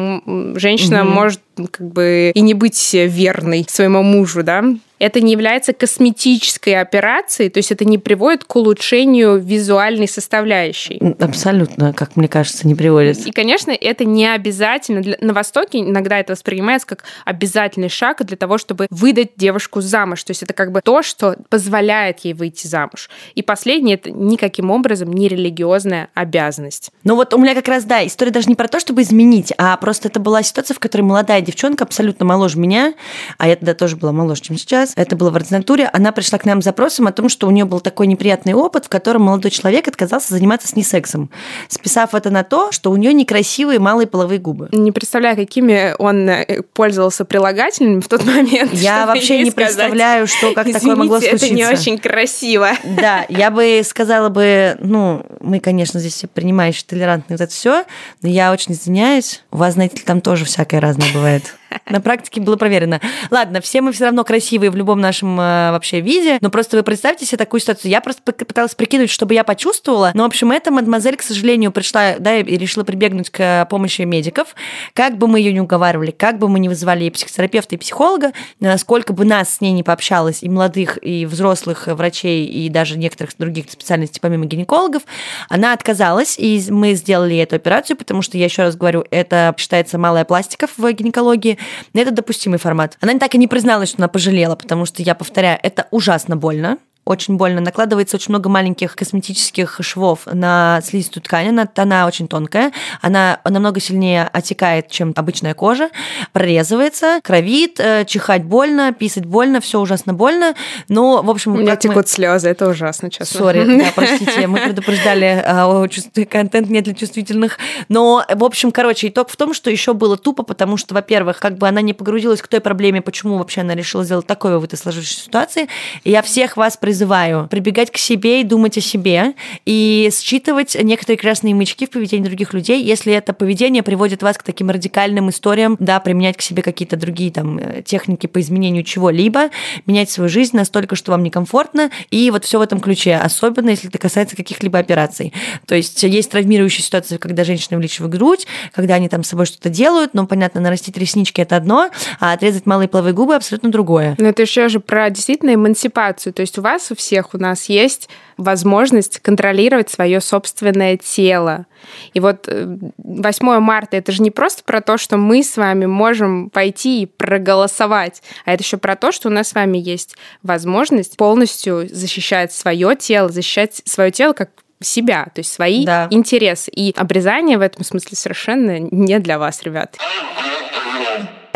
женщина 0.56 1.02
угу. 1.02 1.10
может 1.10 1.40
как 1.70 1.88
бы 1.88 2.32
и 2.34 2.40
не 2.40 2.54
быть 2.54 2.94
верной 2.94 3.66
своему 3.68 4.02
мужу, 4.02 4.42
да 4.42 4.62
это 4.98 5.20
не 5.20 5.32
является 5.32 5.72
косметической 5.72 6.80
операцией, 6.80 7.50
то 7.50 7.58
есть 7.58 7.70
это 7.70 7.84
не 7.84 7.98
приводит 7.98 8.44
к 8.44 8.56
улучшению 8.56 9.38
визуальной 9.38 10.08
составляющей. 10.08 11.00
Абсолютно, 11.20 11.92
как 11.92 12.16
мне 12.16 12.28
кажется, 12.28 12.66
не 12.66 12.74
приводит. 12.74 13.26
И, 13.26 13.32
конечно, 13.32 13.72
это 13.72 14.04
не 14.04 14.26
обязательно. 14.26 15.16
На 15.20 15.32
Востоке 15.32 15.80
иногда 15.80 16.18
это 16.18 16.32
воспринимается 16.32 16.86
как 16.86 17.04
обязательный 17.24 17.88
шаг 17.88 18.24
для 18.24 18.36
того, 18.36 18.58
чтобы 18.58 18.86
выдать 18.90 19.32
девушку 19.36 19.80
замуж. 19.80 20.24
То 20.24 20.30
есть 20.30 20.42
это 20.42 20.54
как 20.54 20.72
бы 20.72 20.80
то, 20.80 21.02
что 21.02 21.36
позволяет 21.50 22.20
ей 22.20 22.34
выйти 22.34 22.66
замуж. 22.66 23.10
И 23.34 23.42
последнее, 23.42 23.96
это 23.96 24.10
никаким 24.10 24.70
образом 24.70 25.12
не 25.12 25.28
религиозная 25.28 26.08
обязанность. 26.14 26.90
Ну 27.04 27.16
вот 27.16 27.34
у 27.34 27.38
меня 27.38 27.54
как 27.54 27.68
раз, 27.68 27.84
да, 27.84 28.06
история 28.06 28.30
даже 28.30 28.48
не 28.48 28.54
про 28.54 28.68
то, 28.68 28.80
чтобы 28.80 29.02
изменить, 29.02 29.52
а 29.58 29.76
просто 29.76 30.08
это 30.08 30.20
была 30.20 30.42
ситуация, 30.42 30.74
в 30.74 30.78
которой 30.78 31.02
молодая 31.02 31.42
девчонка, 31.46 31.84
абсолютно 31.84 32.26
моложе 32.26 32.58
меня, 32.58 32.94
а 33.38 33.48
я 33.48 33.56
тогда 33.56 33.74
тоже 33.74 33.96
была 33.96 34.12
моложе, 34.12 34.42
чем 34.42 34.58
сейчас, 34.58 34.92
это 34.96 35.16
было 35.16 35.30
в 35.30 35.36
ординатуре, 35.36 35.88
она 35.92 36.12
пришла 36.12 36.38
к 36.38 36.44
нам 36.44 36.60
с 36.60 36.64
запросом 36.64 37.06
о 37.06 37.12
том, 37.12 37.28
что 37.28 37.46
у 37.46 37.50
нее 37.50 37.64
был 37.64 37.80
такой 37.80 38.06
неприятный 38.06 38.54
опыт, 38.54 38.86
в 38.86 38.88
котором 38.88 39.22
молодой 39.22 39.50
человек 39.50 39.88
отказался 39.88 40.34
заниматься 40.34 40.68
с 40.68 40.76
ней 40.76 40.82
сексом, 40.82 41.30
списав 41.68 42.14
это 42.14 42.30
на 42.30 42.42
то, 42.44 42.72
что 42.72 42.90
у 42.90 42.96
нее 42.96 43.12
некрасивые 43.14 43.78
малые 43.78 44.06
половые 44.06 44.38
губы. 44.38 44.68
Не 44.72 44.92
представляю, 44.92 45.36
какими 45.36 45.94
он 45.98 46.28
э, 46.28 46.62
пользовался 46.74 47.24
прилагательными 47.24 48.00
в 48.00 48.08
тот 48.08 48.24
момент. 48.24 48.72
Я 48.74 49.06
вообще 49.06 49.42
не 49.42 49.50
сказать. 49.50 49.74
представляю, 49.74 50.26
что 50.26 50.52
как 50.52 50.66
Извините, 50.66 50.80
такое 50.80 50.96
могло 50.96 51.20
случиться. 51.20 51.46
это 51.46 51.54
не 51.54 51.66
очень 51.66 51.98
красиво. 51.98 52.70
Да, 52.84 53.24
я 53.28 53.50
бы 53.50 53.82
сказала 53.84 54.28
бы, 54.28 54.76
ну, 54.80 55.24
мы, 55.40 55.60
конечно, 55.60 56.00
здесь 56.00 56.14
все 56.14 56.26
принимающие, 56.26 56.84
толерантные, 56.86 57.36
вот 57.36 57.42
это 57.42 57.52
все, 57.52 57.84
но 58.22 58.28
я 58.28 58.52
очень 58.52 58.72
извиняюсь. 58.72 59.42
У 59.50 59.58
вас, 59.58 59.74
знаете 59.74 60.02
там 60.04 60.20
тоже 60.20 60.44
всякое 60.44 60.80
разное 60.80 61.12
бывает. 61.12 61.35
Zeit. 61.36 61.58
На 61.88 62.00
практике 62.00 62.40
было 62.40 62.56
проверено. 62.56 63.00
Ладно, 63.30 63.60
все 63.60 63.80
мы 63.80 63.92
все 63.92 64.04
равно 64.04 64.24
красивые 64.24 64.70
в 64.70 64.76
любом 64.76 65.00
нашем 65.00 65.38
э, 65.38 65.70
вообще 65.70 66.00
виде, 66.00 66.38
но 66.40 66.50
просто 66.50 66.76
вы 66.76 66.82
представьте 66.82 67.26
себе 67.26 67.38
такую 67.38 67.60
ситуацию. 67.60 67.90
Я 67.90 68.00
просто 68.00 68.22
пыталась 68.22 68.74
прикинуть, 68.74 69.10
чтобы 69.10 69.34
я 69.34 69.44
почувствовала, 69.44 70.10
но, 70.14 70.22
в 70.22 70.26
общем, 70.26 70.50
эта 70.52 70.70
мадемуазель, 70.70 71.16
к 71.16 71.22
сожалению, 71.22 71.72
пришла, 71.72 72.16
да, 72.18 72.36
и 72.36 72.56
решила 72.56 72.84
прибегнуть 72.84 73.30
к 73.30 73.66
помощи 73.70 74.02
медиков. 74.02 74.54
Как 74.94 75.18
бы 75.18 75.28
мы 75.28 75.40
ее 75.40 75.52
не 75.52 75.60
уговаривали, 75.60 76.10
как 76.10 76.38
бы 76.38 76.48
мы 76.48 76.58
не 76.58 76.68
вызывали 76.68 77.04
и 77.04 77.10
психотерапевта, 77.10 77.74
и 77.74 77.78
психолога, 77.78 78.32
э, 78.60 78.78
сколько 78.78 79.12
бы 79.12 79.24
нас 79.24 79.54
с 79.54 79.60
ней 79.60 79.72
не 79.72 79.82
пообщалось, 79.82 80.42
и 80.42 80.48
молодых, 80.48 80.98
и 81.02 81.26
взрослых 81.26 81.86
врачей, 81.86 82.46
и 82.46 82.68
даже 82.68 82.98
некоторых 82.98 83.32
других 83.38 83.70
специальностей, 83.70 84.20
помимо 84.20 84.46
гинекологов, 84.46 85.02
она 85.48 85.72
отказалась, 85.72 86.38
и 86.38 86.62
мы 86.70 86.94
сделали 86.94 87.36
эту 87.36 87.56
операцию, 87.56 87.96
потому 87.96 88.22
что, 88.22 88.38
я 88.38 88.44
еще 88.44 88.62
раз 88.62 88.76
говорю, 88.76 89.04
это 89.10 89.54
считается 89.58 89.98
малая 89.98 90.24
пластика 90.24 90.68
в 90.76 90.92
гинекологии, 90.92 91.58
это 91.94 92.10
допустимый 92.10 92.58
формат. 92.58 92.96
Она 93.00 93.18
так 93.18 93.34
и 93.34 93.38
не 93.38 93.48
призналась, 93.48 93.90
что 93.90 93.98
она 93.98 94.08
пожалела, 94.08 94.56
потому 94.56 94.86
что, 94.86 95.02
я 95.02 95.14
повторяю, 95.14 95.58
это 95.62 95.86
ужасно 95.90 96.36
больно 96.36 96.78
очень 97.06 97.36
больно. 97.36 97.60
Накладывается 97.60 98.16
очень 98.16 98.30
много 98.30 98.48
маленьких 98.50 98.96
косметических 98.96 99.78
швов 99.80 100.26
на 100.26 100.80
слизистую 100.84 101.22
ткань. 101.22 101.48
Она, 101.48 101.68
она 101.76 102.06
очень 102.06 102.26
тонкая, 102.26 102.72
она 103.00 103.40
намного 103.44 103.80
сильнее 103.80 104.24
отекает, 104.24 104.90
чем 104.90 105.12
обычная 105.14 105.54
кожа, 105.54 105.88
прорезывается, 106.32 107.20
кровит, 107.22 107.78
э, 107.78 108.04
чихать 108.06 108.42
больно, 108.42 108.92
писать 108.92 109.24
больно, 109.24 109.60
все 109.60 109.80
ужасно 109.80 110.14
больно. 110.14 110.54
Но, 110.88 111.22
в 111.22 111.30
общем... 111.30 111.54
У 111.54 111.58
меня 111.58 111.76
текут 111.76 111.96
мы... 111.96 112.06
слезы, 112.06 112.48
это 112.48 112.68
ужасно, 112.68 113.08
честно. 113.08 113.38
Сори, 113.38 113.78
да, 113.78 113.92
простите, 113.94 114.48
мы 114.48 114.58
предупреждали, 114.58 115.42
а, 115.46 115.86
контент 116.28 116.68
не 116.68 116.80
для 116.80 116.92
чувствительных. 116.92 117.58
Но, 117.88 118.24
в 118.28 118.42
общем, 118.42 118.72
короче, 118.72 119.08
итог 119.08 119.30
в 119.30 119.36
том, 119.36 119.54
что 119.54 119.70
еще 119.70 119.94
было 119.94 120.16
тупо, 120.16 120.42
потому 120.42 120.76
что, 120.76 120.92
во-первых, 120.94 121.38
как 121.38 121.56
бы 121.56 121.68
она 121.68 121.82
не 121.82 121.94
погрузилась 121.94 122.42
к 122.42 122.48
той 122.48 122.60
проблеме, 122.60 123.00
почему 123.00 123.38
вообще 123.38 123.60
она 123.60 123.76
решила 123.76 124.04
сделать 124.04 124.26
такое 124.26 124.58
в 124.58 124.64
этой 124.64 124.76
сложившейся 124.76 125.22
ситуации. 125.22 125.68
Я 126.02 126.22
всех 126.22 126.56
вас 126.56 126.76
призываю 126.76 126.95
призываю 126.96 127.46
прибегать 127.48 127.90
к 127.90 127.98
себе 127.98 128.40
и 128.40 128.44
думать 128.44 128.78
о 128.78 128.80
себе, 128.80 129.34
и 129.66 130.08
считывать 130.10 130.76
некоторые 130.82 131.18
красные 131.18 131.54
мычки 131.54 131.84
в 131.84 131.90
поведении 131.90 132.24
других 132.24 132.54
людей, 132.54 132.82
если 132.82 133.12
это 133.12 133.34
поведение 133.34 133.82
приводит 133.82 134.22
вас 134.22 134.38
к 134.38 134.42
таким 134.42 134.70
радикальным 134.70 135.28
историям, 135.28 135.76
да, 135.78 136.00
применять 136.00 136.38
к 136.38 136.40
себе 136.40 136.62
какие-то 136.62 136.96
другие 136.96 137.30
там 137.30 137.58
э, 137.58 137.82
техники 137.82 138.26
по 138.26 138.40
изменению 138.40 138.82
чего-либо, 138.82 139.50
менять 139.84 140.08
свою 140.08 140.30
жизнь 140.30 140.56
настолько, 140.56 140.96
что 140.96 141.12
вам 141.12 141.22
некомфортно, 141.22 141.90
и 142.10 142.30
вот 142.30 142.46
все 142.46 142.58
в 142.58 142.62
этом 142.62 142.80
ключе, 142.80 143.16
особенно 143.16 143.68
если 143.68 143.90
это 143.90 143.98
касается 143.98 144.34
каких-либо 144.34 144.78
операций. 144.78 145.34
То 145.66 145.74
есть 145.74 146.02
есть 146.02 146.30
травмирующие 146.30 146.82
ситуации, 146.82 147.18
когда 147.18 147.44
женщины 147.44 147.76
увеличивают 147.76 148.14
грудь, 148.14 148.46
когда 148.72 148.94
они 148.94 149.10
там 149.10 149.22
с 149.22 149.28
собой 149.28 149.44
что-то 149.44 149.68
делают, 149.68 150.14
но, 150.14 150.26
понятно, 150.26 150.62
нарастить 150.62 150.96
реснички– 150.96 151.40
это 151.42 151.56
одно, 151.56 151.90
а 152.20 152.32
отрезать 152.32 152.64
малые 152.64 152.88
половые 152.88 153.12
губы– 153.12 153.34
абсолютно 153.36 153.70
другое. 153.70 154.14
Но 154.16 154.28
это 154.28 154.40
еще 154.40 154.68
же 154.68 154.80
про 154.80 155.10
действительно 155.10 155.54
эмансипацию. 155.54 156.32
То 156.32 156.40
есть 156.40 156.56
у 156.58 156.62
вас 156.62 156.85
у 156.90 156.94
всех 156.94 157.34
у 157.34 157.38
нас 157.38 157.66
есть 157.66 158.08
возможность 158.36 159.20
контролировать 159.20 159.90
свое 159.90 160.20
собственное 160.20 160.96
тело. 160.96 161.66
И 162.12 162.20
вот 162.20 162.48
8 162.48 163.48
э, 163.48 163.60
марта 163.60 163.96
это 163.96 164.12
же 164.12 164.22
не 164.22 164.30
просто 164.30 164.62
про 164.64 164.80
то, 164.80 164.98
что 164.98 165.16
мы 165.16 165.42
с 165.42 165.56
вами 165.56 165.86
можем 165.86 166.50
пойти 166.50 167.02
и 167.02 167.06
проголосовать, 167.06 168.22
а 168.44 168.52
это 168.52 168.62
еще 168.62 168.76
про 168.76 168.96
то, 168.96 169.12
что 169.12 169.28
у 169.28 169.32
нас 169.32 169.48
с 169.48 169.54
вами 169.54 169.78
есть 169.78 170.16
возможность 170.42 171.16
полностью 171.16 171.88
защищать 171.88 172.52
свое 172.52 172.96
тело, 172.96 173.28
защищать 173.28 173.82
свое 173.84 174.10
тело 174.10 174.32
как 174.32 174.50
себя, 174.82 175.24
то 175.34 175.40
есть 175.40 175.52
свои 175.52 175.84
да. 175.84 176.08
интересы. 176.10 176.70
И 176.70 176.92
обрезание 176.96 177.58
в 177.58 177.62
этом 177.62 177.84
смысле 177.84 178.16
совершенно 178.16 178.78
не 178.78 179.18
для 179.18 179.38
вас, 179.38 179.62
ребят. 179.62 179.96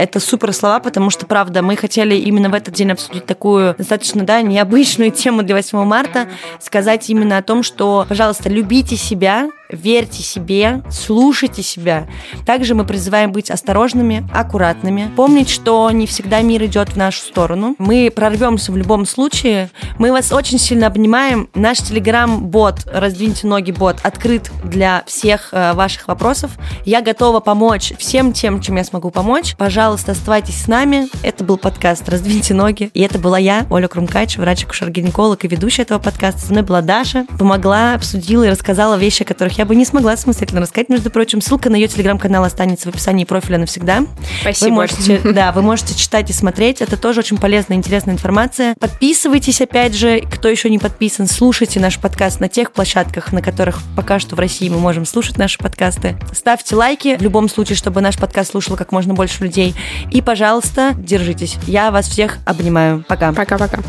Это 0.01 0.19
супер 0.19 0.55
слова, 0.55 0.81
потому 0.81 1.11
что, 1.11 1.27
правда, 1.27 1.61
мы 1.61 1.77
хотели 1.77 2.15
именно 2.15 2.49
в 2.49 2.55
этот 2.55 2.73
день 2.73 2.91
обсудить 2.91 3.27
такую 3.27 3.75
достаточно, 3.77 4.25
да, 4.25 4.41
необычную 4.41 5.11
тему 5.11 5.43
для 5.43 5.55
8 5.55 5.85
марта, 5.85 6.27
сказать 6.59 7.11
именно 7.11 7.37
о 7.37 7.43
том, 7.43 7.63
что, 7.63 8.07
пожалуйста, 8.09 8.49
любите 8.49 8.97
себя, 8.97 9.51
верьте 9.73 10.23
себе, 10.23 10.83
слушайте 10.91 11.63
себя. 11.63 12.07
Также 12.47 12.75
мы 12.75 12.85
призываем 12.85 13.33
быть 13.33 13.51
осторожными, 13.51 14.29
аккуратными, 14.33 15.11
помнить, 15.17 15.49
что 15.49 15.91
не 15.91 16.07
всегда 16.07 16.41
мир 16.43 16.65
идет 16.65 16.91
в 16.91 16.97
нашу 16.97 17.21
сторону. 17.21 17.75
Мы 17.79 18.13
прорвемся 18.15 18.73
в 18.73 18.77
любом 18.77 19.07
случае. 19.07 19.71
Мы 19.99 20.13
вас 20.13 20.33
очень 20.33 20.59
сильно 20.59 20.87
обнимаем. 20.87 21.49
Наш 21.55 21.79
телеграм-бот 21.79 22.87
«Раздвиньте 22.93 23.47
ноги» 23.47 23.73
бот 23.73 23.99
открыт 24.03 24.51
для 24.65 25.05
всех 25.07 25.51
э, 25.53 25.73
ваших 25.73 26.09
вопросов. 26.09 26.53
Я 26.85 27.03
готова 27.03 27.41
помочь 27.41 27.93
всем 27.99 28.33
тем, 28.33 28.61
чем 28.61 28.77
я 28.77 28.85
смогу 28.85 29.11
помочь. 29.11 29.55
Пожалуйста, 29.57 30.13
оставайтесь 30.13 30.63
с 30.63 30.69
нами. 30.69 31.09
Это 31.23 31.45
был 31.45 31.57
подкаст 31.57 32.09
«Раздвиньте 32.09 32.55
ноги». 32.55 32.91
И 32.95 33.01
это 33.01 33.19
была 33.19 33.39
я, 33.39 33.67
Оля 33.71 33.89
Крумкач, 33.89 34.37
врач-акушер-гинеколог 34.37 35.45
и 35.45 35.49
ведущая 35.49 35.83
этого 35.83 35.99
подкаста. 35.99 36.41
Со 36.41 36.53
мной 36.53 36.63
была 36.63 36.81
Даша. 36.81 37.27
Помогла, 37.39 37.95
обсудила 37.95 38.45
и 38.45 38.51
рассказала 38.51 38.97
вещи, 38.97 39.23
о 39.23 39.27
которых 39.27 39.59
я 39.61 39.67
бы 39.67 39.77
не 39.77 39.85
смогла 39.85 40.17
самостоятельно 40.17 40.63
рассказать. 40.63 40.89
Между 40.89 41.11
прочим, 41.11 41.43
ссылка 41.43 41.69
на 41.69 41.77
ее 41.77 41.87
телеграм-канал 41.87 42.45
останется 42.45 42.87
в 42.87 42.95
описании 42.95 43.25
профиля 43.25 43.59
навсегда. 43.59 44.07
Спасибо. 44.41 44.71
Вы 44.71 44.75
можете, 44.75 45.19
да, 45.35 45.53
вы 45.53 45.61
можете 45.61 45.95
читать 45.95 46.31
и 46.31 46.33
смотреть. 46.33 46.81
Это 46.81 46.97
тоже 46.97 47.21
очень 47.21 47.37
полезная, 47.37 47.77
интересная 47.77 48.15
информация. 48.15 48.75
Подписывайтесь, 48.81 49.61
опять 49.61 49.95
же, 49.95 50.21
кто 50.21 50.49
еще 50.49 50.71
не 50.71 50.79
подписан, 50.79 51.27
слушайте 51.27 51.79
наш 51.79 51.99
подкаст 51.99 52.41
на 52.41 52.49
тех 52.49 52.73
площадках, 52.73 53.35
на 53.35 53.43
которых 53.43 53.81
пока 53.97 54.19
что 54.19 54.35
в 54.35 54.39
России 54.39 54.71
мы 54.71 54.79
можем 54.79 55.05
слушать 55.05 55.37
наши 55.37 55.59
подкасты. 55.59 56.17
Ставьте 56.33 56.75
лайки 56.75 57.19
в 57.19 57.23
любом 57.23 57.47
случае, 57.51 57.77
чтобы 57.77 58.01
наш 58.01 58.17
подкаст 58.17 58.53
слушало 58.53 58.77
как 58.77 58.93
можно 58.93 59.13
больше 59.13 59.45
людей. 59.45 59.75
И, 60.11 60.23
пожалуйста, 60.23 60.95
держитесь. 60.97 61.59
Я 61.67 61.91
вас 61.91 62.09
всех 62.09 62.39
обнимаю. 62.47 63.05
Пока. 63.07 63.35
Пока-пока. 63.35 63.81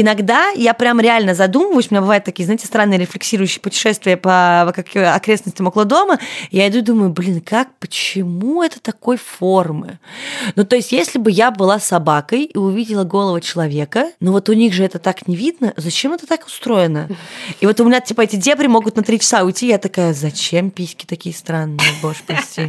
Иногда 0.00 0.50
я 0.50 0.74
прям 0.74 1.00
реально 1.00 1.34
задумываюсь, 1.34 1.88
у 1.90 1.94
меня 1.94 2.02
бывают 2.02 2.24
такие, 2.24 2.44
знаете, 2.44 2.68
странные 2.68 3.00
рефлексирующие 3.00 3.60
путешествия 3.60 4.16
по 4.16 4.72
как, 4.72 4.94
окрестностям 4.94 5.66
около 5.66 5.84
дома, 5.84 6.20
я 6.52 6.68
иду 6.68 6.78
и 6.78 6.82
думаю, 6.82 7.10
блин, 7.10 7.40
как, 7.40 7.66
почему 7.80 8.62
это 8.62 8.78
такой 8.78 9.16
формы? 9.16 9.98
Ну, 10.54 10.64
то 10.64 10.76
есть, 10.76 10.92
если 10.92 11.18
бы 11.18 11.32
я 11.32 11.50
была 11.50 11.80
собакой 11.80 12.44
и 12.44 12.56
увидела 12.56 13.02
голову 13.02 13.40
человека, 13.40 14.12
ну 14.20 14.30
вот 14.30 14.48
у 14.48 14.52
них 14.52 14.72
же 14.72 14.84
это 14.84 15.00
так 15.00 15.26
не 15.26 15.34
видно, 15.34 15.74
зачем 15.76 16.12
это 16.12 16.28
так 16.28 16.46
устроено? 16.46 17.08
И 17.60 17.66
вот 17.66 17.80
у 17.80 17.84
меня, 17.84 17.98
типа, 17.98 18.20
эти 18.20 18.36
дебри 18.36 18.68
могут 18.68 18.94
на 18.94 19.02
три 19.02 19.18
часа 19.18 19.42
уйти, 19.42 19.66
я 19.66 19.78
такая, 19.78 20.14
зачем 20.14 20.70
письки 20.70 21.06
такие 21.06 21.34
странные, 21.34 21.88
боже, 22.00 22.20
прости. 22.24 22.62